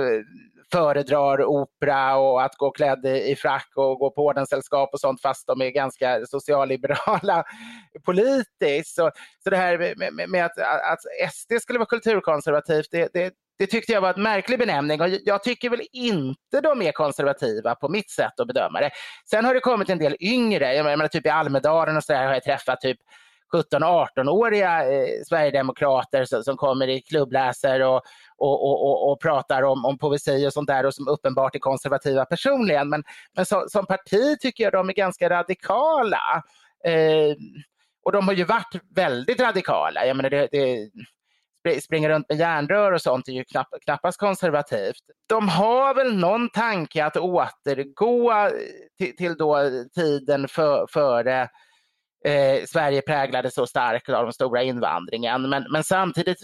[0.72, 5.48] föredrar opera och att gå klädd i frack och gå på ordenssällskap och sånt fast
[5.48, 7.44] de är ganska socialliberala
[8.06, 8.96] politiskt.
[8.96, 9.12] Så,
[9.44, 13.92] så det här med, med att, att SD skulle vara kulturkonservativt, det, det, det tyckte
[13.92, 18.10] jag var en märklig benämning och jag tycker väl inte de är konservativa på mitt
[18.10, 18.90] sätt att bedöma det.
[19.30, 22.26] Sen har det kommit en del yngre, jag menar typ i Almedalen och så där
[22.26, 22.98] har jag träffat typ
[23.54, 28.02] 17-18-åriga eh, sverigedemokrater som, som, kommer i klubbläser och,
[28.38, 32.26] och, och, och, pratar om, om poesi och sånt där och som uppenbart är konservativa
[32.26, 32.90] personligen.
[32.90, 33.04] Men,
[33.36, 36.44] men så, som parti tycker jag de är ganska radikala.
[36.86, 37.36] Eh,
[38.06, 40.06] och de har ju varit väldigt radikala.
[40.06, 40.90] Jag menar det, det
[41.82, 45.02] springa runt med järnrör och sånt är ju knapp, knappast konservativt.
[45.30, 48.52] De har väl någon tanke att återgå eh,
[48.98, 49.58] till, till då
[49.96, 51.42] tiden för, före
[52.26, 55.50] eh, Sverige präglades så starkt av den stora invandringen.
[55.50, 56.38] Men, men samtidigt,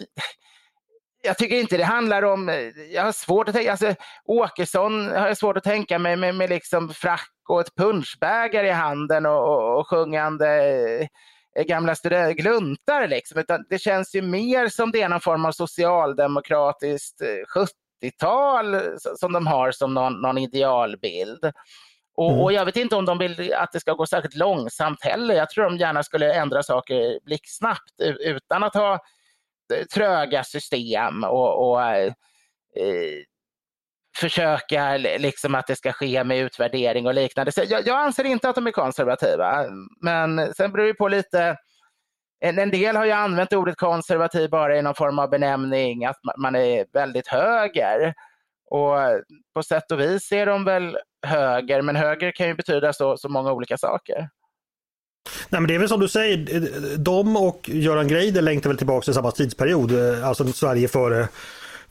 [1.24, 2.56] jag tycker inte det handlar om, eh,
[2.94, 6.50] jag har svårt att tänka, alltså Åkesson har jag svårt att tänka mig med, med
[6.50, 10.48] liksom frack och ett punschbägare i handen och, och, och sjungande
[11.02, 11.08] Eh,
[11.56, 11.96] gamla
[12.34, 17.22] gluntar liksom, utan det känns ju mer som det är någon form av socialdemokratiskt
[17.56, 18.82] 70-tal eh,
[19.18, 21.52] som de har som någon, någon idealbild.
[22.16, 22.42] Och, mm.
[22.42, 25.36] och, jag vet inte om de vill att det ska gå särskilt långsamt heller.
[25.36, 28.94] Jag tror de gärna skulle ändra saker blixtsnabbt utan att ha
[29.74, 32.14] eh, tröga system och, och eh,
[34.18, 37.52] försöka liksom att det ska ske med utvärdering och liknande.
[37.52, 39.66] Så jag, jag anser inte att de är konservativa,
[40.02, 41.58] men sen beror det på lite
[42.46, 46.20] en, en del har ju använt ordet konservativ bara i någon form av benämning, att
[46.38, 48.14] man är väldigt höger.
[48.70, 48.96] Och
[49.56, 50.98] på sätt och vis är de väl
[51.28, 54.30] höger, men höger kan ju betyda så, så många olika saker.
[55.50, 59.04] Nej men det är väl som du säger, de och Göran Greider längtar väl tillbaka
[59.04, 61.28] till samma tidsperiod, eh, alltså Sverige före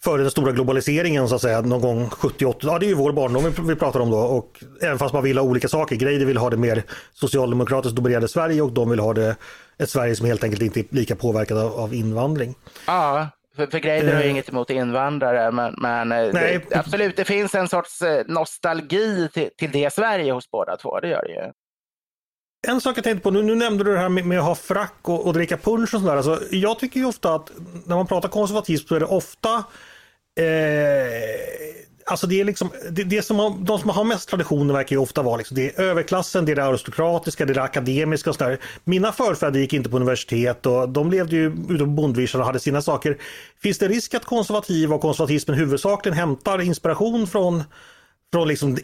[0.05, 2.57] före den stora globaliseringen så att säga, någon gång 70-80.
[2.61, 4.19] Ja, det är ju vår barndom vi pratar om då.
[4.19, 5.97] Och även fast man vill ha olika saker.
[5.97, 6.83] Greider vill ha det mer
[7.13, 9.37] socialdemokratiskt dominerade Sverige och de vill ha det
[9.79, 12.55] ett Sverige som helt enkelt inte är lika påverkat av, av invandring.
[12.87, 16.67] Ja, för, för Greider har ju uh, inget emot invandrare, men, men eh, nej.
[16.69, 21.01] Det, absolut, det finns en sorts eh, nostalgi till, till det Sverige hos båda två,
[21.01, 21.53] det gör det ju.
[22.69, 24.55] En sak jag tänkte på, nu, nu nämnde du det här med, med att ha
[24.55, 26.17] frack och, och dricka punsch och sådär.
[26.17, 27.51] Alltså, jag tycker ju ofta att
[27.85, 29.65] när man pratar konservatism så är det ofta
[30.39, 31.51] eh,
[32.11, 35.03] Alltså det är liksom, det, det som har, de som har mest traditioner verkar ju
[35.03, 38.37] ofta vara liksom, det är överklassen, det är det aristokratiska, det är det akademiska och
[38.37, 38.59] sådär.
[38.85, 42.61] Mina förfäder gick inte på universitet och de levde ju ute på bondvischan och hade
[42.61, 43.19] sina saker.
[43.63, 47.65] Finns det risk att konservativa och konservatismen huvudsakligen hämtar inspiration från
[48.33, 48.77] från liksom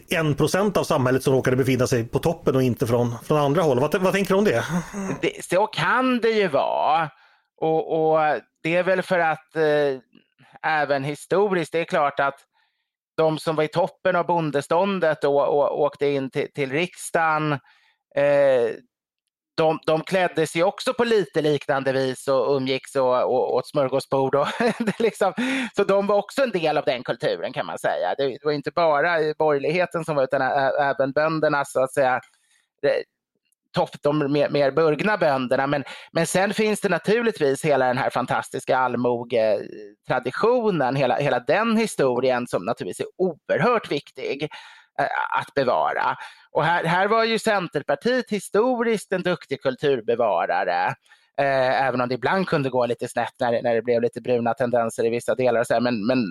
[0.69, 3.79] 1 av samhället som råkade befinna sig på toppen och inte från, från andra håll.
[3.79, 4.63] Vad, vad tänker du om det?
[5.21, 5.45] det?
[5.45, 7.09] Så kan det ju vara.
[7.61, 8.19] Och, och
[8.63, 9.63] det är väl för att eh,
[10.67, 12.39] även historiskt, det är klart att
[13.17, 17.51] de som var i toppen av bondeståndet och, och åkte in till, till riksdagen,
[18.15, 18.69] eh,
[19.57, 24.35] de, de klädde sig också på lite liknande vis och umgicks och, och åt smörgåsbord.
[24.35, 24.47] Och
[24.99, 25.33] liksom,
[25.75, 28.15] så de var också en del av den kulturen kan man säga.
[28.17, 30.41] Det var inte bara borgerligheten som var utan
[30.81, 32.21] även bönderna så att säga
[33.77, 35.67] topp, de mer, mer burgna bönderna.
[35.67, 42.47] Men, men sen finns det naturligtvis hela den här fantastiska allmogetraditionen, hela, hela den historien
[42.47, 44.43] som naturligtvis är oerhört viktig
[44.99, 46.15] eh, att bevara.
[46.51, 50.85] Och här, här var ju Centerpartiet historiskt en duktig kulturbevarare.
[51.41, 54.53] Eh, även om det ibland kunde gå lite snett när, när det blev lite bruna
[54.53, 55.59] tendenser i vissa delar.
[55.59, 56.25] Och så här, men, men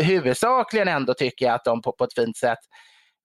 [0.00, 2.58] huvudsakligen ändå tycker jag att de på, på ett fint sätt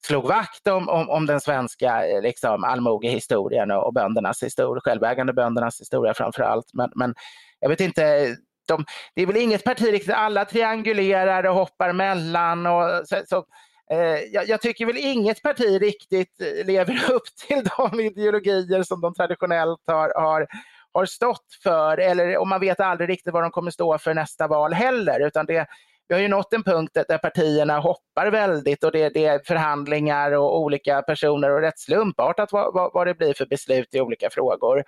[0.05, 5.33] slog vakt om, om, om den svenska eh, liksom, allmogehistorien och, och böndernas historia, självägande
[5.33, 6.73] böndernas historia framför allt.
[6.73, 7.13] Men, men
[7.59, 8.35] jag vet inte,
[8.67, 8.85] de,
[9.15, 12.65] det är väl inget parti riktigt, alla triangulerar och hoppar mellan.
[12.65, 13.45] Och, så, så
[13.91, 19.01] eh, jag, jag, tycker väl inget parti riktigt eh, lever upp till de ideologier som
[19.01, 20.47] de traditionellt har, har,
[20.93, 21.97] har stått för.
[21.97, 25.27] Eller, och man vet aldrig riktigt vad de kommer stå för nästa val heller.
[25.27, 25.67] Utan det,
[26.07, 30.31] vi har ju nått en punkt där partierna hoppar väldigt och det, det är förhandlingar
[30.31, 34.29] och olika personer och rätt slumpartat vad, vad, vad det blir för beslut i olika
[34.29, 34.83] frågor.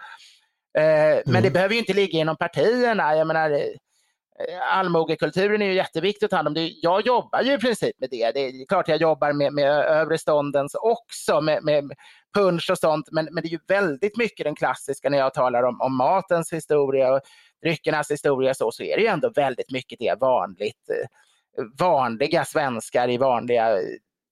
[0.78, 1.21] Mm.
[1.25, 1.54] Men det mm.
[1.54, 3.15] behöver ju inte ligga inom partierna.
[3.15, 6.69] Jag menar, eh, allmogekulturen är ju jätteviktigt att ta hand om.
[6.82, 8.32] Jag jobbar ju i princip med det.
[8.32, 11.91] Det är klart jag jobbar med, med övre ståndens också, med, med
[12.36, 15.63] punch och sånt, men, men det är ju väldigt mycket den klassiska när jag talar
[15.63, 17.21] om, om matens historia och
[17.63, 23.10] dryckernas historia så, så är det ju ändå väldigt mycket det vanligt, eh, vanliga svenskar
[23.10, 23.84] i vanliga eh,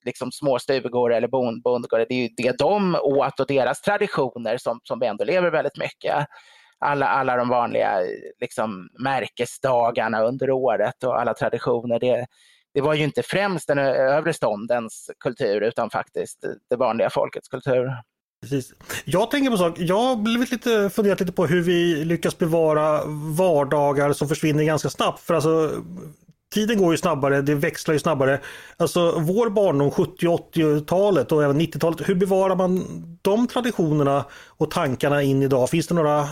[0.05, 2.05] liksom små stugor eller bondgårdar.
[2.09, 5.77] Det är ju det de åt och deras traditioner som, som vi ändå lever väldigt
[5.77, 6.25] mycket.
[6.79, 8.07] Alla, alla de vanliga eh,
[8.39, 11.99] liksom, märkesdagarna under året och alla traditioner.
[11.99, 12.25] Det,
[12.73, 17.91] det var ju inte främst den övre ståndens kultur utan faktiskt det vanliga folkets kultur.
[18.43, 18.73] Precis.
[19.05, 23.05] Jag tänker på sak, jag har blivit lite funderat lite på hur vi lyckas bevara
[23.37, 25.19] vardagar som försvinner ganska snabbt.
[25.19, 25.71] För alltså
[26.53, 28.39] Tiden går ju snabbare, det växlar ju snabbare.
[28.77, 32.83] Alltså vår barndom, 70 80-talet och även 90-talet, hur bevarar man
[33.21, 35.69] de traditionerna och tankarna in idag?
[35.69, 36.27] Finns det några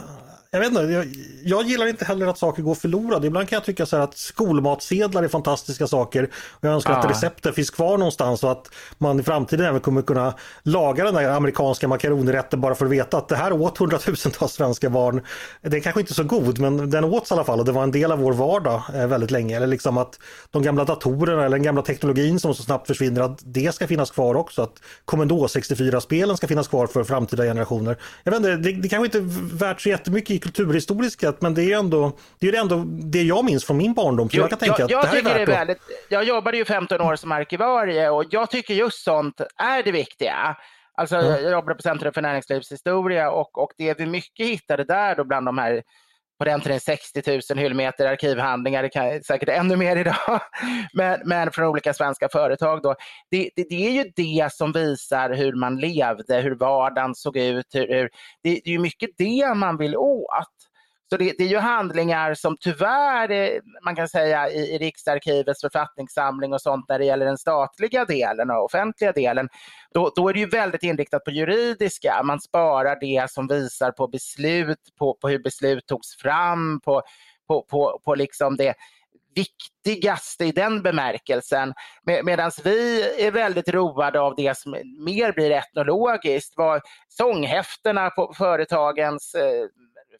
[0.53, 1.07] jag vet inte, jag,
[1.43, 3.27] jag, gillar inte heller att saker går förlorade.
[3.27, 6.23] Ibland kan jag tycka så att skolmatsedlar är fantastiska saker.
[6.49, 6.97] Och jag önskar ah.
[6.97, 10.33] att receptet finns kvar någonstans och att man i framtiden även kommer kunna
[10.63, 14.89] laga den där amerikanska makaronrätten bara för att veta att det här åt hundratusentals svenska
[14.89, 15.21] barn.
[15.61, 17.83] Det är kanske inte så god men den åts i alla fall och det var
[17.83, 19.55] en del av vår vardag eh, väldigt länge.
[19.55, 23.39] Eller liksom att de gamla datorerna eller den gamla teknologin som så snabbt försvinner att
[23.43, 24.61] det ska finnas kvar också.
[24.61, 27.97] Att Commodore 64-spelen ska finnas kvar för framtida generationer.
[28.23, 31.79] Jag vet inte, det, det kanske inte är värt så jättemycket kulturhistoriska men det är
[31.79, 34.29] ändå det, är ändå det jag minns från min barndom.
[34.29, 36.23] Så jo, jag kan tänka jag, att det här är värt det är väldigt, Jag
[36.23, 40.57] jobbade ju 15 år som arkivarie och jag tycker just sånt är det viktiga.
[40.97, 41.43] Alltså, mm.
[41.43, 45.45] Jag jobbade på Centrum för näringslivshistoria och, och det vi mycket hittade där då bland
[45.45, 45.83] de här
[46.41, 50.41] på den tiden 60 000 hyllmeter arkivhandlingar, det kan säkert ännu mer idag,
[50.93, 52.81] men, men från olika svenska företag.
[52.81, 52.95] Då.
[53.31, 57.65] Det, det, det, är ju det som visar hur man levde, hur vardagen såg ut.
[57.73, 58.09] Hur, hur
[58.43, 60.47] det, det, är ju mycket det man vill åt.
[61.11, 65.61] Så det, det, är ju handlingar som tyvärr, eh, man kan säga i, i Riksarkivets
[65.61, 69.49] författningssamling och sånt när det gäller den statliga delen och offentliga delen,
[69.93, 72.21] då, då är det ju väldigt inriktat på juridiska.
[72.23, 77.01] Man sparar det som visar på beslut, på, på hur beslut togs fram, på,
[77.47, 78.73] på, på, på liksom det
[79.35, 81.73] viktigaste i den bemärkelsen.
[82.03, 84.71] Med, Medan vi är väldigt roade av det som
[85.05, 89.65] mer blir etnologiskt, vad sånghäftena på företagens eh,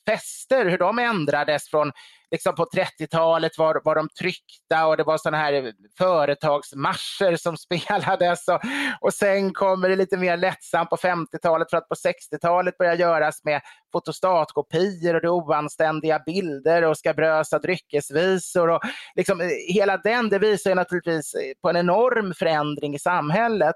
[0.09, 1.91] fester, hur de ändrades från
[2.31, 8.47] liksom på 30-talet var, var de tryckta och det var sådana här företagsmarscher som spelades
[8.47, 8.59] och,
[9.01, 13.43] och sen kommer det lite mer lättsamt på 50-talet för att på 60-talet börja göras
[13.43, 13.61] med
[13.91, 18.81] fotostatkopior och det oanständiga bilder och skabrösa dryckesvisor och
[19.15, 23.75] liksom eh, hela den, det visar naturligtvis eh, på en enorm förändring i samhället.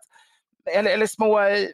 [0.75, 1.67] Eller, eller små eh,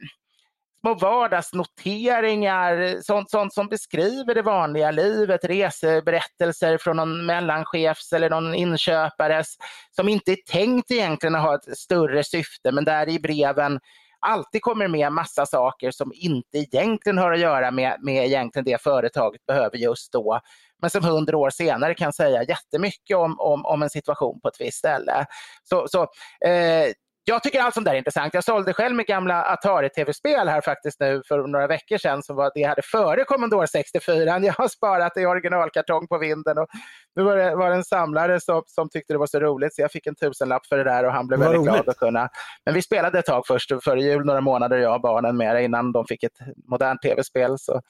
[0.82, 8.56] små vardagsnoteringar, sånt, sånt som beskriver det vanliga livet, reseberättelser från någon mellanchefs eller någon
[8.56, 9.56] inköpares
[9.96, 13.80] som inte är tänkt egentligen att ha ett större syfte men där i breven
[14.20, 18.82] alltid kommer med massa saker som inte egentligen har att göra med, med egentligen det
[18.82, 20.42] företaget behöver just då
[20.82, 24.62] men som hundra år senare kan säga jättemycket om, om, om en situation på ett
[24.62, 25.26] visst ställe.
[25.64, 26.02] Så, så
[26.48, 26.88] eh,
[27.24, 28.34] jag tycker allt sånt där är intressant.
[28.34, 32.52] Jag sålde själv mitt gamla Atari-tv-spel här faktiskt nu för några veckor sedan som var
[32.54, 34.40] det jag hade före Commodore 64.
[34.44, 36.68] Jag har sparat det i originalkartong på vinden och
[37.16, 39.82] nu var det, var det en samlare som, som tyckte det var så roligt så
[39.82, 41.74] jag fick en tusenlapp för det där och han blev väldigt roligt.
[41.74, 42.30] glad att kunna.
[42.66, 45.64] Men vi spelade ett tag först före jul, några månader jag och barnen med det
[45.64, 46.38] innan de fick ett
[46.70, 47.56] modernt tv-spel.
[47.60, 47.82] Så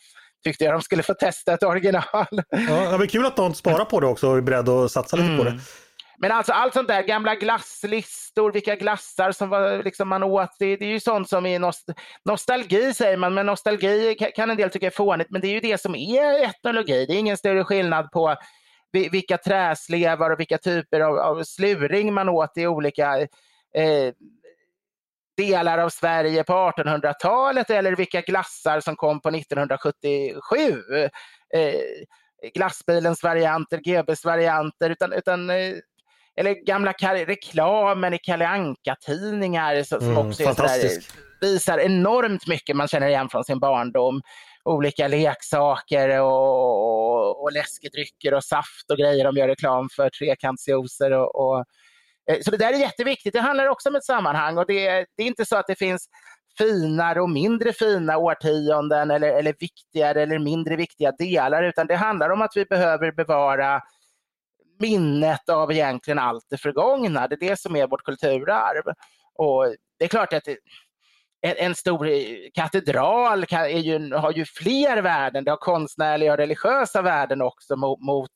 [0.44, 2.04] tyckte jag de skulle få testa ett original.
[2.50, 5.17] Ja, det är kul att någon sparar på det också och är beredd att satsa
[5.17, 5.38] lite mm.
[5.38, 5.60] på det.
[6.21, 10.75] Men alltså allt sånt där, gamla glasslistor, vilka glassar som var, liksom man åt, det,
[10.75, 11.89] det är ju sånt som är nost
[12.25, 15.60] nostalgi säger man, men nostalgi kan en del tycka är fånigt, men det är ju
[15.60, 17.05] det som är etnologi.
[17.05, 18.36] Det är ingen större skillnad på
[18.91, 23.21] vilka träslevar och vilka typer av, av sluring man åt i olika
[23.75, 24.13] eh,
[25.38, 30.84] delar av Sverige på 1800-talet eller vilka glassar som kom på 1977.
[31.53, 31.73] Eh,
[32.53, 35.75] glassbilens varianter, GBs varianter, utan, utan eh,
[36.41, 36.93] eller gamla
[37.25, 40.91] reklamen i Kalle Anka-tidningar som mm, också är sådär,
[41.41, 44.21] visar enormt mycket man känner igen från sin barndom.
[44.63, 51.12] Olika leksaker och, och, och läskedrycker och saft och grejer de gör reklam för, trekantsjuicer
[51.12, 51.65] och, och
[52.32, 53.34] eh, så det där är jätteviktigt.
[53.34, 56.08] Det handlar också om ett sammanhang och det, det är inte så att det finns
[56.58, 62.30] finare och mindre fina årtionden eller, eller viktigare eller mindre viktiga delar utan det handlar
[62.30, 63.82] om att vi behöver bevara
[64.82, 67.28] minnet av egentligen allt det förgångna.
[67.28, 68.94] Det är det som är vårt kulturarv.
[69.36, 70.48] Och det är klart att
[71.41, 75.44] en, stor eh, katedral ju, har ju fler värden.
[75.44, 78.32] Det har konstnärliga och religiösa värden också mot, mot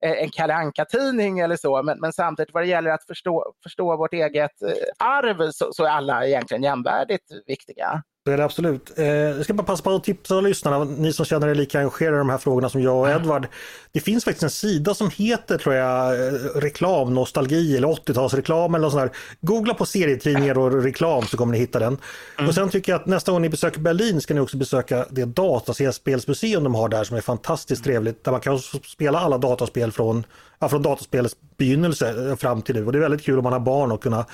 [0.00, 1.82] en Kalle Anka-tidning eller så.
[1.82, 5.84] Men, men, samtidigt vad det gäller att förstå, förstå vårt eget eh, arv så, så
[5.84, 8.02] är alla egentligen jämvärdigt viktiga.
[8.28, 8.98] Det är det absolut.
[8.98, 12.16] Eh, jag ska bara passa på att tipsa lyssnarna, ni som känner er lika engagerade
[12.16, 13.46] i de här frågorna som jag och Edvard.
[13.92, 19.02] Det finns faktiskt en sida som heter, tror jag, eh, reklamnostalgi eller 80-talsreklam eller sånt
[19.02, 19.18] där.
[19.40, 21.98] Googla på serietidningar och reklam så kommer ni hitta den.
[22.38, 22.48] Mm.
[22.48, 25.24] Och sen tycker jag att nästa gång ni besöker Berlin ska ni också besöka det
[25.24, 28.24] dataspelsmuseum de har där som är fantastiskt trevligt.
[28.24, 30.26] Där man kan spela alla dataspel från,
[30.58, 32.86] ja, från dataspelets begynnelse fram till nu.
[32.86, 34.26] Och det är väldigt kul om man har barn och kunna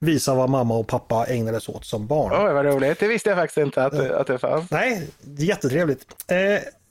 [0.00, 2.46] visa vad mamma och pappa ägnade sig åt som barn.
[2.46, 3.00] Oj, vad roligt.
[3.00, 4.70] Det visste jag faktiskt inte att, att det fanns.
[4.70, 5.08] Nej,
[5.38, 6.06] jättetrevligt.
[6.30, 6.36] Eh,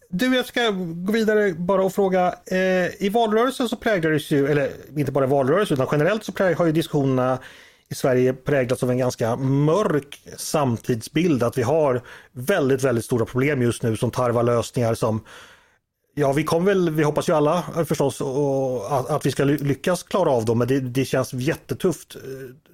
[0.09, 2.35] du, jag ska gå vidare bara och fråga.
[2.45, 6.65] Eh, I valrörelsen så präglades ju, eller inte bara i valrörelsen utan generellt så har
[6.65, 7.39] ju diskussionerna
[7.89, 11.43] i Sverige präglats av en ganska mörk samtidsbild.
[11.43, 15.21] Att vi har väldigt, väldigt stora problem just nu som tarvar lösningar som
[16.19, 20.03] Ja, vi kommer väl, vi hoppas ju alla förstås och, att, att vi ska lyckas
[20.03, 22.15] klara av dem, men det, det känns jättetufft.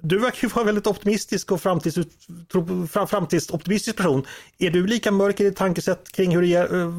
[0.01, 1.97] Du verkar ju vara väldigt optimistisk och framtids,
[3.07, 4.25] framtidsoptimistisk person.
[4.57, 6.91] Är du lika mörk i ditt tankesätt kring hur det är, eh,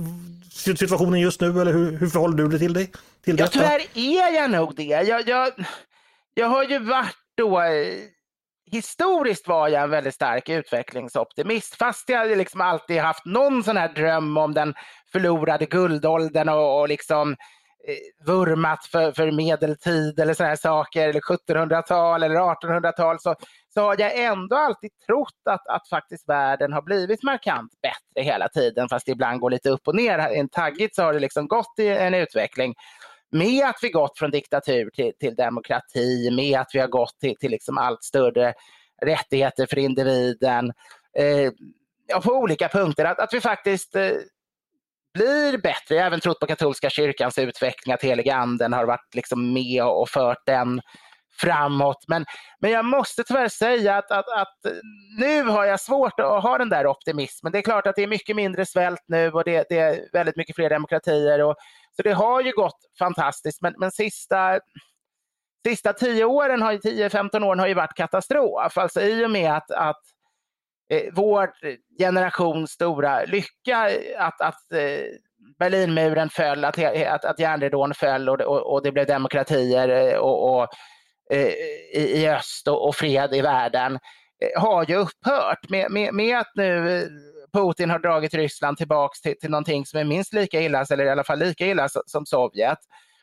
[0.76, 2.92] situationen just nu eller hur, hur förhåller du dig till dig?
[3.24, 4.82] Till ja, tyvärr är jag nog det.
[4.82, 5.52] Jag, jag,
[6.34, 7.94] jag har ju varit då eh,
[8.74, 13.88] historiskt var jag en väldigt stark utvecklingsoptimist fast jag liksom alltid haft någon sån här
[13.88, 14.74] dröm om den
[15.12, 17.32] förlorade guldåldern och, och liksom
[17.88, 23.34] eh, vurmat för, för medeltid eller sådana här saker, eller 1700-tal eller 1800-tal, så,
[23.74, 28.48] så har jag ändå alltid trott att, att faktiskt världen har blivit markant bättre hela
[28.48, 30.18] tiden, fast det ibland går lite upp och ner.
[30.18, 32.74] En taggigt så har det liksom gått i en utveckling
[33.34, 37.36] med att vi gått från diktatur till, till demokrati, med att vi har gått till,
[37.36, 38.54] till liksom allt större
[39.02, 40.72] rättigheter för individen.
[41.18, 41.50] Eh,
[42.06, 44.10] ja, på olika punkter, att, att vi faktiskt eh,
[45.14, 45.94] blir bättre.
[45.94, 49.84] Jag har även trott på katolska kyrkans utveckling, att heliga anden har varit liksom med
[49.84, 50.80] och fört den
[51.40, 52.04] framåt.
[52.08, 52.24] Men,
[52.60, 54.58] men jag måste tyvärr säga att, att, att,
[55.18, 57.52] nu har jag svårt att ha den där optimismen.
[57.52, 60.36] Det är klart att det är mycket mindre svält nu och det, det är väldigt
[60.36, 61.42] mycket fler demokratier.
[61.42, 61.56] Och,
[61.96, 64.60] så det har ju gått fantastiskt, men, men sista
[65.68, 68.78] sista 10 åren, 10-15 åren har ju varit katastrof.
[68.78, 70.00] Alltså i och med att, att
[70.90, 71.52] eh, vår
[71.98, 75.04] generations stora lycka att, att eh,
[75.58, 80.56] Berlinmuren föll, att, att, att järnridån föll och, och, och det blev demokratier eh, och,
[80.56, 80.68] och
[81.30, 81.48] eh,
[81.94, 83.98] i, i, öst och, och, fred i världen
[84.44, 85.68] eh, har ju upphört.
[85.68, 87.08] Med, med, med, att nu eh,
[87.54, 91.10] Putin har dragit Ryssland tillbaks till, till någonting som är minst lika illa, eller i
[91.10, 92.78] alla fall lika illa som Sovjet.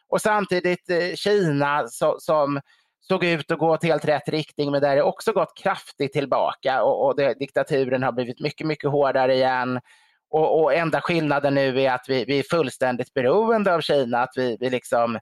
[0.09, 1.87] Och samtidigt eh, Kina
[2.19, 2.61] som
[2.99, 6.83] såg ut att gå åt helt rätt riktning men där det också gått kraftigt tillbaka
[6.83, 9.79] och, och det, diktaturen har blivit mycket, mycket hårdare igen.
[10.29, 14.33] Och, och enda skillnaden nu är att vi, vi är fullständigt beroende av Kina, att
[14.35, 15.15] vi, vi liksom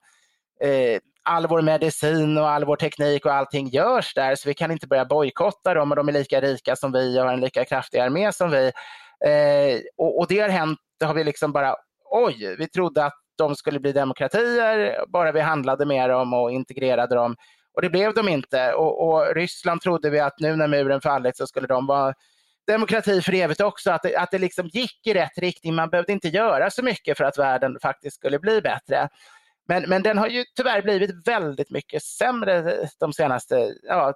[0.61, 0.99] eh,
[1.29, 4.87] all vår medicin och all vår teknik och allting görs där så vi kan inte
[4.87, 7.99] börja bojkotta dem och de är lika rika som vi och har en lika kraftig
[7.99, 8.71] armé som vi.
[9.25, 11.75] Eh, och, och, det har hänt, det har vi liksom bara,
[12.11, 17.15] oj, vi trodde att de skulle bli demokratier bara vi handlade med dem och integrerade
[17.15, 17.35] dem.
[17.73, 18.73] Och det blev de inte.
[18.73, 22.13] Och, och Ryssland trodde vi att nu när muren fallit så skulle de vara
[22.67, 25.75] demokrati för evigt också, att det, att det liksom gick i rätt riktning.
[25.75, 29.09] Man behövde inte göra så mycket för att världen faktiskt skulle bli bättre.
[29.69, 34.13] Men, men den har ju tyvärr blivit väldigt mycket sämre de senaste ja,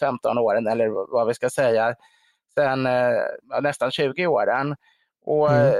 [0.00, 1.94] 10-15 åren eller vad vi ska säga,
[2.54, 2.84] sen
[3.50, 4.76] ja, nästan 20 åren.
[5.24, 5.74] Och mm.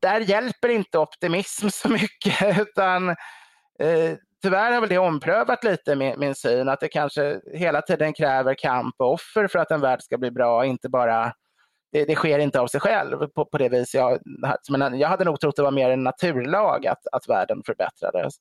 [0.00, 3.08] där hjälper inte optimism så mycket utan
[3.78, 8.12] eh, tyvärr har väl det omprövat lite min, min syn, att det kanske hela tiden
[8.12, 11.32] kräver kamp och offer för att en värld ska bli bra, inte bara
[11.92, 13.94] det, det sker inte av sig själv på, på det viset.
[13.94, 14.18] Jag,
[14.70, 18.34] men jag hade nog trott det var mer en naturlag att, att världen förbättrades.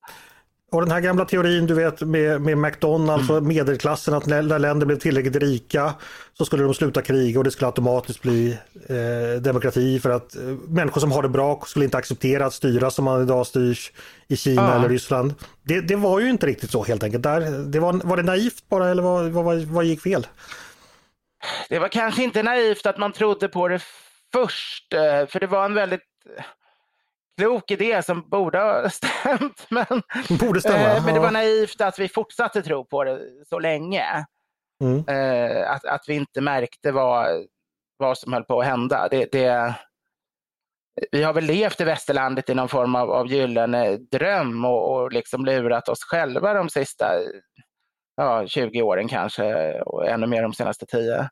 [0.72, 3.36] Och den här gamla teorin du vet med, med McDonalds mm.
[3.36, 5.94] och medelklassen att när länder blev tillräckligt rika
[6.38, 10.42] så skulle de sluta kriga och det skulle automatiskt bli eh, demokrati för att eh,
[10.68, 13.92] människor som har det bra skulle inte acceptera att styras som man idag styrs
[14.28, 14.76] i Kina ja.
[14.76, 15.34] eller Ryssland.
[15.64, 17.24] Det, det, var ju inte riktigt så helt enkelt.
[17.24, 17.42] Där,
[17.72, 20.28] det var, var det naivt bara eller vad, vad, vad gick fel?
[21.70, 23.82] Det var kanske inte naivt att man trodde på det
[24.32, 26.02] först, eh, för det var en väldigt
[27.40, 29.68] klok idé som borde ha stämt.
[29.70, 29.86] Men,
[30.40, 34.26] borde stämma, eh, men det var naivt att vi fortsatte tro på det så länge.
[34.84, 35.06] Mm.
[35.08, 37.46] Eh, att, att vi inte märkte vad,
[37.98, 39.08] vad som höll på att hända.
[39.12, 39.76] Det, det,
[41.12, 45.12] vi har väl levt i västerlandet i någon form av, av gyllene dröm och, och
[45.12, 47.12] liksom lurat oss själva de sista
[48.20, 51.30] ja, 20 åren kanske och ännu mer de senaste 10.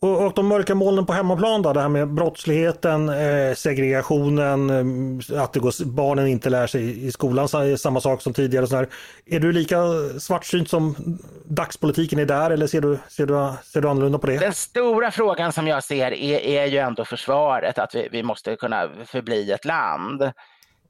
[0.00, 5.42] Och, och de mörka molnen på hemmaplan då, det här med brottsligheten, eh, segregationen, eh,
[5.42, 7.48] att det går, barnen inte lär sig i skolan
[7.78, 8.62] samma sak som tidigare.
[8.62, 8.88] Och så här.
[9.26, 9.76] Är du lika
[10.18, 10.96] svartsynt som
[11.44, 14.38] dagspolitiken är där eller ser du, ser, du, ser du annorlunda på det?
[14.38, 18.56] Den stora frågan som jag ser är, är ju ändå försvaret, att vi, vi måste
[18.56, 20.32] kunna förbli ett land.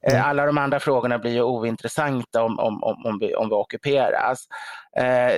[0.07, 0.17] Mm.
[0.17, 0.31] Eh, mm.
[0.31, 4.47] Alla de andra frågorna blir ju ointressanta om, om, om, om, vi, om vi ockuperas.
[4.97, 5.33] Eh,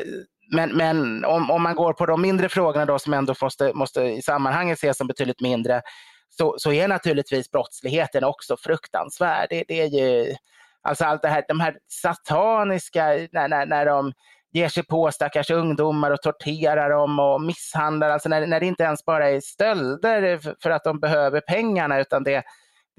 [0.52, 4.02] men, men om, om man går på de mindre frågorna då som ändå måste, måste
[4.02, 5.82] i sammanhanget ses som betydligt mindre
[6.30, 9.46] så, så är naturligtvis brottsligheten också fruktansvärd.
[9.50, 10.34] Det, det är ju
[10.82, 14.12] alltså allt det här, de här sataniska, när, när, när de
[14.52, 18.82] ger sig på stackars ungdomar och torterar dem och misshandlar, alltså när, när det inte
[18.82, 22.42] ens bara är stölder för att de behöver pengarna utan det,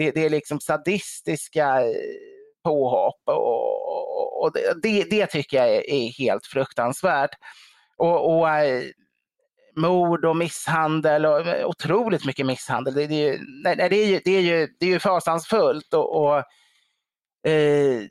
[0.02, 1.95] det, det är liksom sadistiska eh,
[2.64, 7.32] påhopp och, och det, det, tycker jag är, helt fruktansvärt.
[7.97, 8.84] Och, och äh,
[9.76, 12.93] mord och misshandel och eh, otroligt mycket misshandel.
[12.93, 16.38] Det, det, nej, det, är, ju, det, är, ju, det är ju fasansfullt och, och
[17.52, 18.02] eh,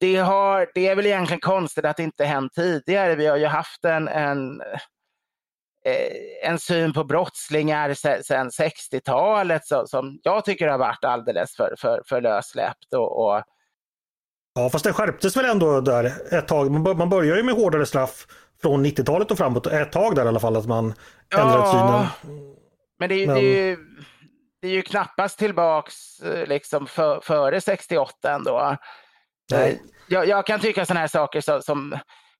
[0.00, 3.14] det, har, det är väl egentligen konstigt att det inte hänt tidigare.
[3.14, 4.62] Vi har ju haft en, en,
[6.42, 12.20] en syn på brottslingar sedan 60-talet som jag tycker har varit alldeles för, för, för
[12.20, 12.94] lössläppt.
[12.94, 13.42] Och, och
[14.54, 16.70] Ja, fast det skärptes väl ändå där ett tag.
[16.70, 18.26] Man börjar ju med hårdare straff
[18.62, 19.66] från 90-talet och framåt.
[19.66, 20.94] Ett tag där i alla fall att man
[21.34, 22.38] ändrat ja, synen.
[22.98, 23.36] Men det är, men...
[23.36, 23.76] Det, är ju,
[24.60, 28.76] det är ju knappast tillbaks eh, liksom för, före 68 ändå.
[29.50, 29.72] Nej.
[29.72, 29.78] Eh,
[30.08, 31.98] jag, jag kan tycka sådana här saker som, som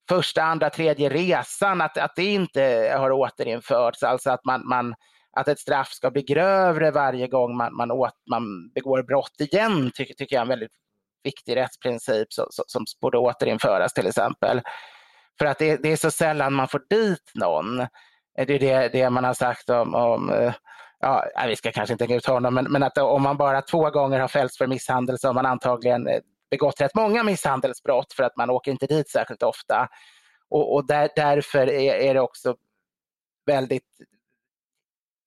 [0.09, 4.02] första, andra, tredje resan, att, att det inte har återinförts.
[4.02, 4.94] Alltså att, man, man,
[5.36, 9.90] att ett straff ska bli grövre varje gång man, man, åt, man begår brott igen,
[9.94, 10.72] tycker, tycker jag är en väldigt
[11.24, 14.61] viktig rättsprincip som, som borde återinföras till exempel.
[15.38, 17.86] För att det, det, är så sällan man får dit någon.
[18.46, 20.52] Det är det, det man har sagt om, om
[21.00, 23.90] ja, vi ska kanske inte gå ut honom, men, men att om man bara två
[23.90, 26.09] gånger har fällts för misshandel så har man antagligen
[26.51, 29.88] begått rätt många misshandelsbrott för att man åker inte dit särskilt ofta.
[30.51, 32.57] Och, och där, därför är, är, det också
[33.46, 34.01] väldigt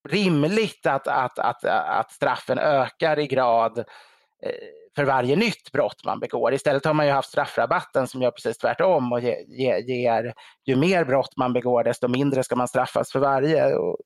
[0.10, 4.52] rimligt att, att, att, att straffen ökar i grad eh,
[4.96, 6.54] för varje nytt brott man begår.
[6.54, 10.34] Istället har man ju haft straffrabatten som gör precis tvärtom och ger, ger
[10.66, 13.76] ju mer brott man begår desto mindre ska man straffas för varje.
[13.76, 14.00] Och,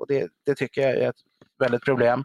[0.00, 1.20] och det, det, tycker jag är ett
[1.58, 2.24] väldigt problem.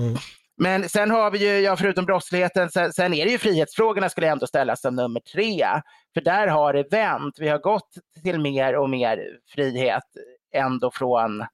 [0.00, 0.16] Mm.
[0.56, 4.26] Men sen har vi ju, ja, förutom brottsligheten, sen, sen, är det ju frihetsfrågorna skulle
[4.26, 5.66] jag ändå ställa som nummer tre.
[6.14, 7.34] För där har det vänt.
[7.38, 7.88] Vi har gått
[8.22, 9.18] till mer och mer
[9.54, 10.04] frihet
[10.54, 11.44] ändå från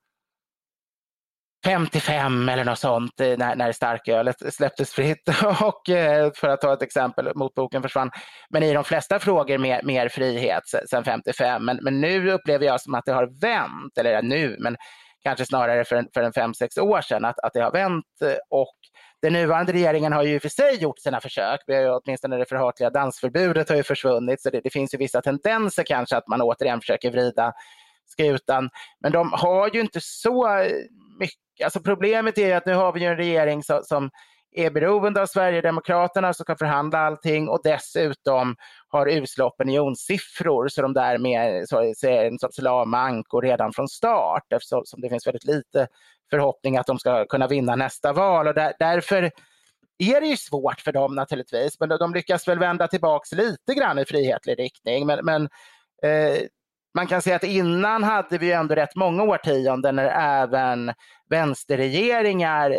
[1.65, 5.29] 55 eller något sånt eh, när, när starkölet släpptes fritt
[5.61, 8.11] och eh, för att ta ett exempel, motboken försvann.
[8.51, 11.65] Men i de flesta frågor mer, mer frihet sedan 55.
[11.65, 14.77] Men, men nu upplever jag som att det har vänt, eller nu, men
[15.23, 18.05] kanske snarare för en, för en fem, sex år sedan, att, att det har vänt
[18.23, 18.77] eh, och
[19.23, 21.61] den nuvarande regeringen har ju för sig gjort sina försök.
[21.66, 24.99] Vi har ju, åtminstone det förhatliga dansförbudet har ju försvunnit, så det, det finns ju
[24.99, 27.53] vissa tendenser kanske att man återigen försöker vrida
[28.07, 28.71] skutan.
[29.01, 30.49] Men de har ju inte så
[31.18, 31.64] mycket.
[31.64, 34.11] Alltså problemet är att nu har vi ju en regering som, som
[34.53, 38.57] är beroende av Sverigedemokraterna som kan förhandla allting och dessutom
[38.89, 45.01] har usla opinionssiffror så de därmed så, ser en sorts lama redan från start eftersom
[45.01, 45.87] det finns väldigt lite
[46.31, 49.31] förhoppning att de ska kunna vinna nästa val och där, därför
[49.99, 53.99] är det ju svårt för dem naturligtvis, men de lyckas väl vända tillbaks lite grann
[53.99, 55.07] i frihetlig riktning.
[55.07, 55.43] Men, men
[56.03, 56.43] eh,
[56.95, 60.93] man kan säga att innan hade vi ändå rätt många årtionden när även
[61.31, 62.77] vänsterregeringar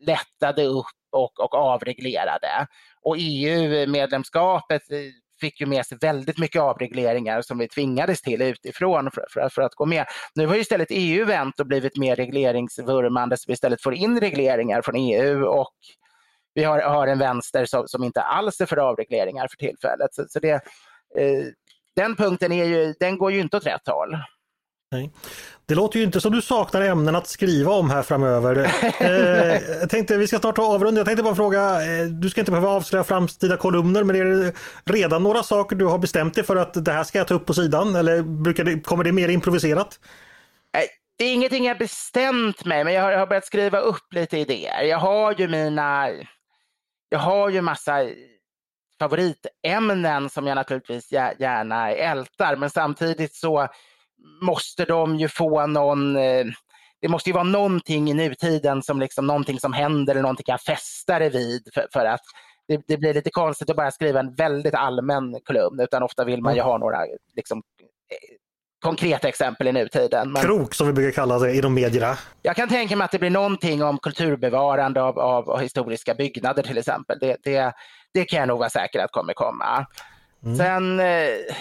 [0.00, 2.66] lättade upp och, och avreglerade.
[3.02, 4.98] Och EU-medlemskapet eh,
[5.40, 9.62] fick ju med sig väldigt mycket avregleringar som vi tvingades till utifrån för, för, för,
[9.62, 10.06] att gå med.
[10.34, 14.82] Nu har istället EU vänt och blivit mer regleringsvurmande så vi istället får in regleringar
[14.82, 15.74] från EU och
[16.54, 20.14] vi har, har en vänster som, som inte alls är för avregleringar för tillfället.
[20.14, 20.52] Så, så det,
[21.18, 21.44] eh,
[21.96, 24.16] den punkten är ju, den går ju inte åt rätt håll.
[24.92, 25.10] Nej.
[25.66, 28.56] Det låter ju inte som du saknar ämnen att skriva om här framöver.
[29.00, 30.98] eh, jag tänkte vi ska snart ta avrunda.
[30.98, 34.52] Jag tänkte bara fråga, eh, du ska inte behöva avslöja framtida kolumner, men är det
[34.84, 37.46] redan några saker du har bestämt dig för att det här ska jag ta upp
[37.46, 40.00] på sidan eller brukar det, kommer det mer improviserat?
[41.18, 44.38] Det är ingenting jag bestämt mig, men jag har, jag har börjat skriva upp lite
[44.38, 44.82] idéer.
[44.82, 46.08] Jag har ju mina,
[47.08, 48.08] jag har ju massa
[48.98, 53.68] favoritämnen som jag naturligtvis gärna ältar, men samtidigt så
[54.42, 56.44] måste de ju få någon eh,
[57.00, 60.60] det måste ju vara någonting i nutiden som liksom någonting som händer eller någonting jag
[60.60, 62.20] fästa det vid för, för att
[62.68, 66.42] det, det, blir lite konstigt att bara skriva en väldigt allmän kolumn utan ofta vill
[66.42, 66.98] man ju ha några
[67.36, 68.36] liksom, eh,
[68.80, 70.32] konkreta exempel i nutiden.
[70.32, 72.18] Men Krok som vi brukar kalla det inom medierna.
[72.42, 76.62] Jag kan tänka mig att det blir någonting om kulturbevarande av, av, av historiska byggnader
[76.62, 77.18] till exempel.
[77.20, 77.72] Det, det,
[78.14, 79.86] det kan jag nog vara säker att kommer komma.
[80.44, 80.56] Mm.
[80.56, 81.54] Sen eh,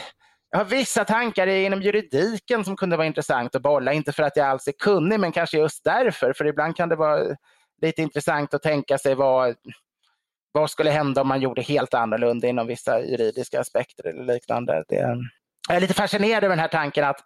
[0.51, 3.93] jag har vissa tankar inom juridiken som kunde vara intressant att bolla.
[3.93, 6.33] Inte för att jag alls är kunnig, men kanske just därför.
[6.33, 7.35] För ibland kan det vara
[7.81, 9.55] lite intressant att tänka sig vad,
[10.51, 14.83] vad skulle hända om man gjorde helt annorlunda inom vissa juridiska aspekter eller liknande.
[14.87, 14.95] Det,
[15.67, 17.23] jag är lite fascinerad över den här tanken att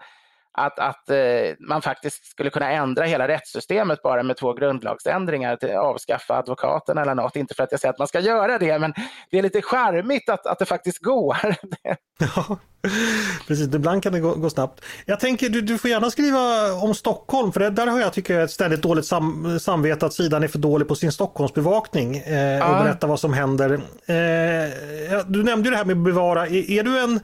[0.57, 5.75] att, att eh, man faktiskt skulle kunna ändra hela rättssystemet bara med två grundlagsändringar, till
[5.75, 7.35] avskaffa advokaten eller något.
[7.35, 8.93] Inte för att jag säger att man ska göra det, men
[9.31, 11.37] det är lite charmigt att, att det faktiskt går.
[13.47, 13.75] precis.
[13.75, 14.85] Ibland kan det gå, gå snabbt.
[15.05, 18.39] Jag tänker, du, du får gärna skriva om Stockholm, för det, där har jag tycker
[18.39, 22.77] ett ständigt dåligt sam, samvete att sidan är för dålig på sin Stockholmsbevakning eh, ja.
[22.77, 23.73] och berätta vad som händer.
[23.73, 26.47] Eh, du nämnde ju det här med att bevara.
[26.47, 27.19] Är, är du en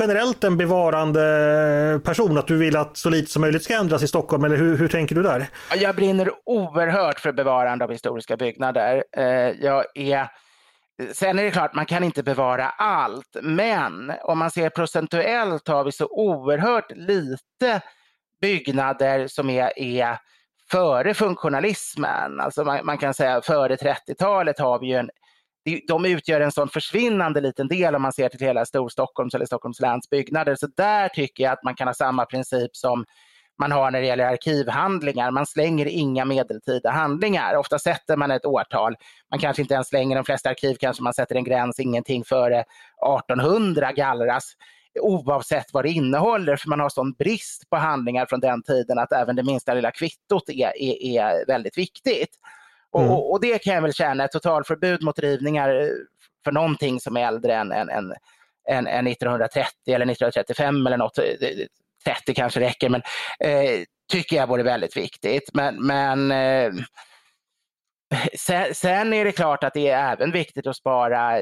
[0.00, 4.08] generellt en bevarande person, att du vill att så lite som möjligt ska ändras i
[4.08, 5.46] Stockholm, eller hur, hur tänker du där?
[5.76, 9.04] Jag brinner oerhört för bevarande av historiska byggnader.
[9.16, 9.24] Eh,
[9.60, 10.28] jag är
[11.12, 15.84] Sen är det klart, man kan inte bevara allt, men om man ser procentuellt har
[15.84, 17.80] vi så oerhört lite
[18.40, 20.18] byggnader som är, är
[20.70, 22.40] före funktionalismen.
[22.40, 25.10] Alltså man, man kan säga före 30-talet har vi ju en
[25.88, 29.80] de utgör en sån försvinnande liten del om man ser till hela Storstockholms eller Stockholms
[29.80, 30.54] läns byggnader.
[30.54, 33.04] Så där tycker jag att man kan ha samma princip som
[33.58, 35.30] man har när det gäller arkivhandlingar.
[35.30, 37.56] Man slänger inga medeltida handlingar.
[37.56, 38.96] Ofta sätter man ett årtal.
[39.30, 42.64] Man kanske inte ens slänger, de flesta arkiv kanske man sätter en gräns, ingenting före
[43.24, 44.54] 1800 gallras
[45.00, 49.12] oavsett vad det innehåller för man har sån brist på handlingar från den tiden att
[49.12, 52.30] även det minsta lilla kvittot är, är, är väldigt viktigt.
[52.98, 53.10] Mm.
[53.10, 55.88] Och, och, det kan jag väl känna, ett totalförbud mot rivningar eh,
[56.44, 58.12] för någonting som är äldre än, än, än,
[58.68, 61.18] än, än 1930 eller 1935 eller något,
[62.04, 63.02] 30 kanske räcker, men
[63.40, 65.50] eh, tycker jag vore väldigt viktigt.
[65.52, 66.72] Men, men eh,
[68.38, 71.38] sen, sen, är det klart att det är även viktigt att spara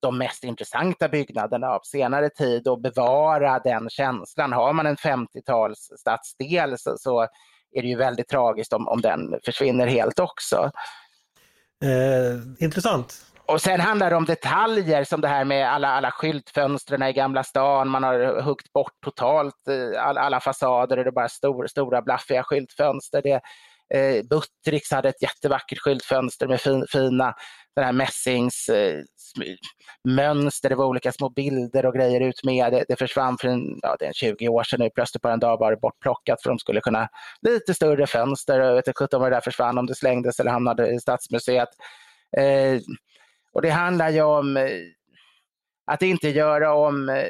[0.00, 4.52] de mest intressanta byggnaderna av senare tid och bevara den känslan.
[4.52, 7.22] Har man en 50-tals stadsdel så, så
[7.72, 10.70] är det ju väldigt tragiskt om, om den försvinner helt också.
[11.84, 13.31] Eh, intressant.
[13.46, 17.44] Och sen handlar det om detaljer som det här med alla, alla skyltfönstren i Gamla
[17.44, 17.88] stan.
[17.88, 22.02] Man har huggt bort totalt eh, all, alla fasader och det är bara stor, stora
[22.02, 23.22] blaffiga skyltfönster.
[23.22, 23.40] Det,
[23.94, 27.34] Eh, Buttricks hade ett jättevackert skyltfönster med fin, fina
[27.76, 29.00] den här mässings eh,
[30.08, 32.72] mönster, det var olika små bilder och grejer ut med.
[32.72, 35.40] Det, det försvann för en, ja, det är 20 år sedan nu, plötsligt på en
[35.40, 37.08] dag var det bortplockat för de skulle kunna
[37.42, 38.60] lite större fönster.
[38.60, 41.68] Jag vet inte vad det där försvann, om det slängdes eller hamnade i Stadsmuseet.
[42.36, 42.80] Eh,
[43.52, 44.70] och det handlar ju om eh,
[45.86, 47.24] att inte göra om eh,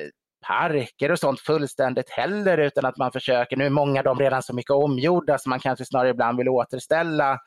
[0.47, 4.43] parker och sånt fullständigt heller utan att man försöker, nu är många av dem redan
[4.43, 7.39] så mycket omgjorda så man kanske snarare ibland vill återställa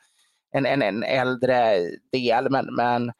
[0.52, 1.80] en, en, en äldre
[2.12, 3.12] del men, men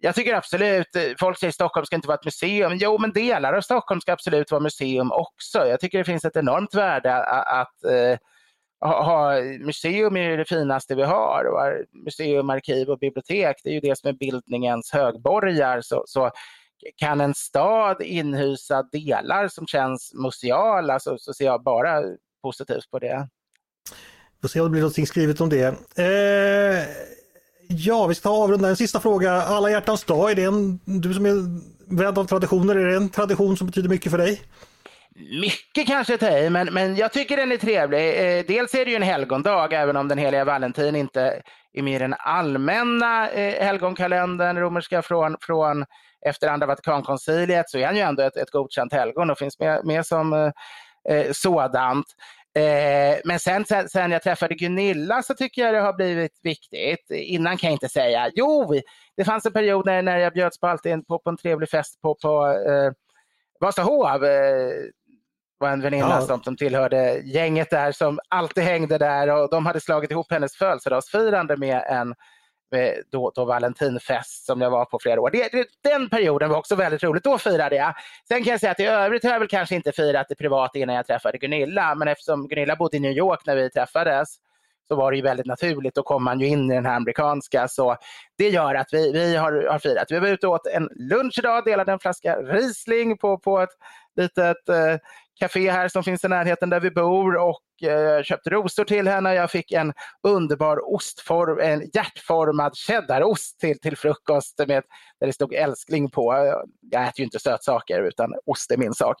[0.00, 2.72] jag tycker absolut, eh, folk säger Stockholm ska inte vara ett museum.
[2.76, 5.66] Jo, men delar av Stockholm ska absolut vara museum också.
[5.66, 7.84] Jag tycker det finns ett enormt värde att, att
[8.80, 11.44] ha, museum är det finaste vi har.
[12.04, 15.80] Museum, arkiv och bibliotek, det är ju det som är bildningens högborgar.
[15.80, 16.30] Så, så
[16.96, 22.02] kan en stad inhysa delar som känns museala så, så ser jag bara
[22.42, 23.28] positivt på det.
[24.36, 25.66] Vi får se om det blir någonting skrivet om det.
[25.96, 26.84] Eh,
[27.68, 29.32] ja, vi ska ta avrunda en sista fråga.
[29.32, 31.34] Alla hjärtans dag, är det en, du som är
[31.96, 34.40] vän av traditioner, är det en tradition som betyder mycket för dig?
[35.18, 38.38] Mycket kanske att ta i, men, men jag tycker den är trevlig.
[38.38, 41.42] Eh, dels är det ju en helgondag, även om den heliga Valentin inte
[41.72, 45.84] är med i den allmänna eh, helgonkalendern romerska från, från
[46.26, 49.84] efter andra Vatikankonciliet så är han ju ändå ett, ett godkänt helgon och finns med,
[49.84, 50.50] med som eh,
[51.14, 52.06] eh, sådant.
[52.54, 57.10] Eh, men sen, sen, sen jag träffade Gunilla så tycker jag det har blivit viktigt.
[57.10, 58.30] Innan kan jag inte säga.
[58.34, 58.74] Jo,
[59.16, 62.00] det fanns en period när, när jag bjöds på, alltid på, på en trevlig fest
[62.00, 62.92] på, på eh,
[63.60, 64.24] Vasahov.
[64.24, 64.70] Eh,
[65.60, 66.20] Eh, var en väninna ja.
[66.20, 70.56] som, som tillhörde gänget där som alltid hängde där och de hade slagit ihop hennes
[70.56, 72.14] födelsedagsfirande med en
[73.10, 75.30] då, då Valentinfest som jag var på flera år.
[75.30, 77.24] Det, det, den perioden var också väldigt roligt.
[77.24, 77.94] Då firade jag.
[78.28, 80.76] Sen kan jag säga att i övrigt har jag väl kanske inte firat det privat
[80.76, 81.94] innan jag träffade Gunilla.
[81.94, 84.28] Men eftersom Gunilla bodde i New York när vi träffades
[84.88, 85.94] så var det ju väldigt naturligt.
[85.94, 87.68] Då kom man ju in i den här amerikanska.
[87.68, 87.96] Så
[88.38, 90.10] det gör att vi, vi har, har firat.
[90.10, 93.70] Vi var ute och åt en lunch idag, delade en flaska Riesling på, på ett
[94.16, 94.96] litet eh,
[95.38, 99.34] café här som finns i närheten där vi bor och eh, köpte rosor till henne.
[99.34, 104.82] Jag fick en underbar ostform, en hjärtformad cheddarost till, till frukost med,
[105.20, 106.34] där det stod älskling på.
[106.90, 109.16] Jag äter ju inte sötsaker utan ost är min sak.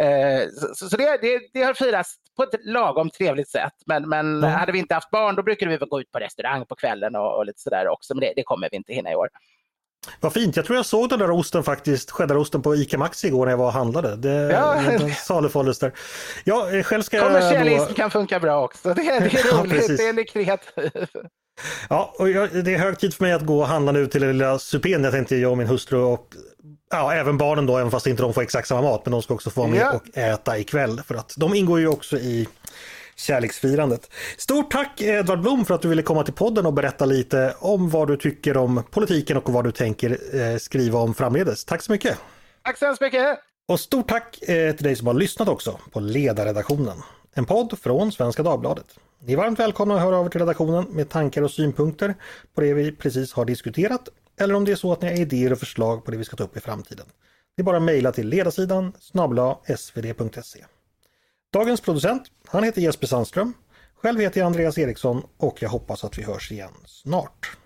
[0.00, 3.74] Eh, så, så det, det, det, har firats på ett lagom trevligt sätt.
[3.86, 4.50] Men, men mm.
[4.50, 7.36] hade vi inte haft barn då brukade vi gå ut på restaurang på kvällen och,
[7.36, 8.14] och lite sådär också.
[8.14, 9.28] Men det, det kommer vi inte hinna i år.
[10.20, 13.46] Vad fint, jag tror jag såg den där osten faktiskt, cheddarosten på ICA Maxi igår
[13.46, 14.16] när jag var och handlade.
[14.16, 15.10] Det ja.
[15.14, 15.92] salufålles där.
[16.44, 17.94] Ja, eh, själv ska Kommersialism då...
[17.94, 21.10] kan funka bra också, det, det är roligt, ja, det är kreativt.
[21.88, 24.20] Ja, och jag, det är hög tid för mig att gå och handla nu till
[24.20, 26.28] den lilla supén jag tänkte jag och min hustru och
[26.90, 29.34] ja, även barnen då, även fast inte de får exakt samma mat, men de ska
[29.34, 29.92] också få vara med ja.
[29.92, 31.00] och äta ikväll.
[31.06, 32.48] För att de ingår ju också i
[33.16, 34.10] kärleksfirandet.
[34.36, 37.90] Stort tack Edvard Blom för att du ville komma till podden och berätta lite om
[37.90, 41.64] vad du tycker om politiken och vad du tänker eh, skriva om framledes.
[41.64, 42.18] Tack så mycket!
[42.62, 43.38] Tack så hemskt mycket!
[43.68, 47.02] Och stort tack eh, till dig som har lyssnat också på Ledarredaktionen.
[47.34, 48.86] En podd från Svenska Dagbladet.
[49.26, 52.14] Ni är varmt välkomna att höra av er till redaktionen med tankar och synpunkter
[52.54, 54.08] på det vi precis har diskuterat
[54.40, 56.36] eller om det är så att ni har idéer och förslag på det vi ska
[56.36, 57.06] ta upp i framtiden.
[57.56, 60.64] Det är bara att mejla till ledarsidan snabla svd.se.
[61.54, 63.52] Dagens producent, han heter Jesper Sandström.
[63.96, 67.56] Själv heter jag Andreas Eriksson och jag hoppas att vi hörs igen snart.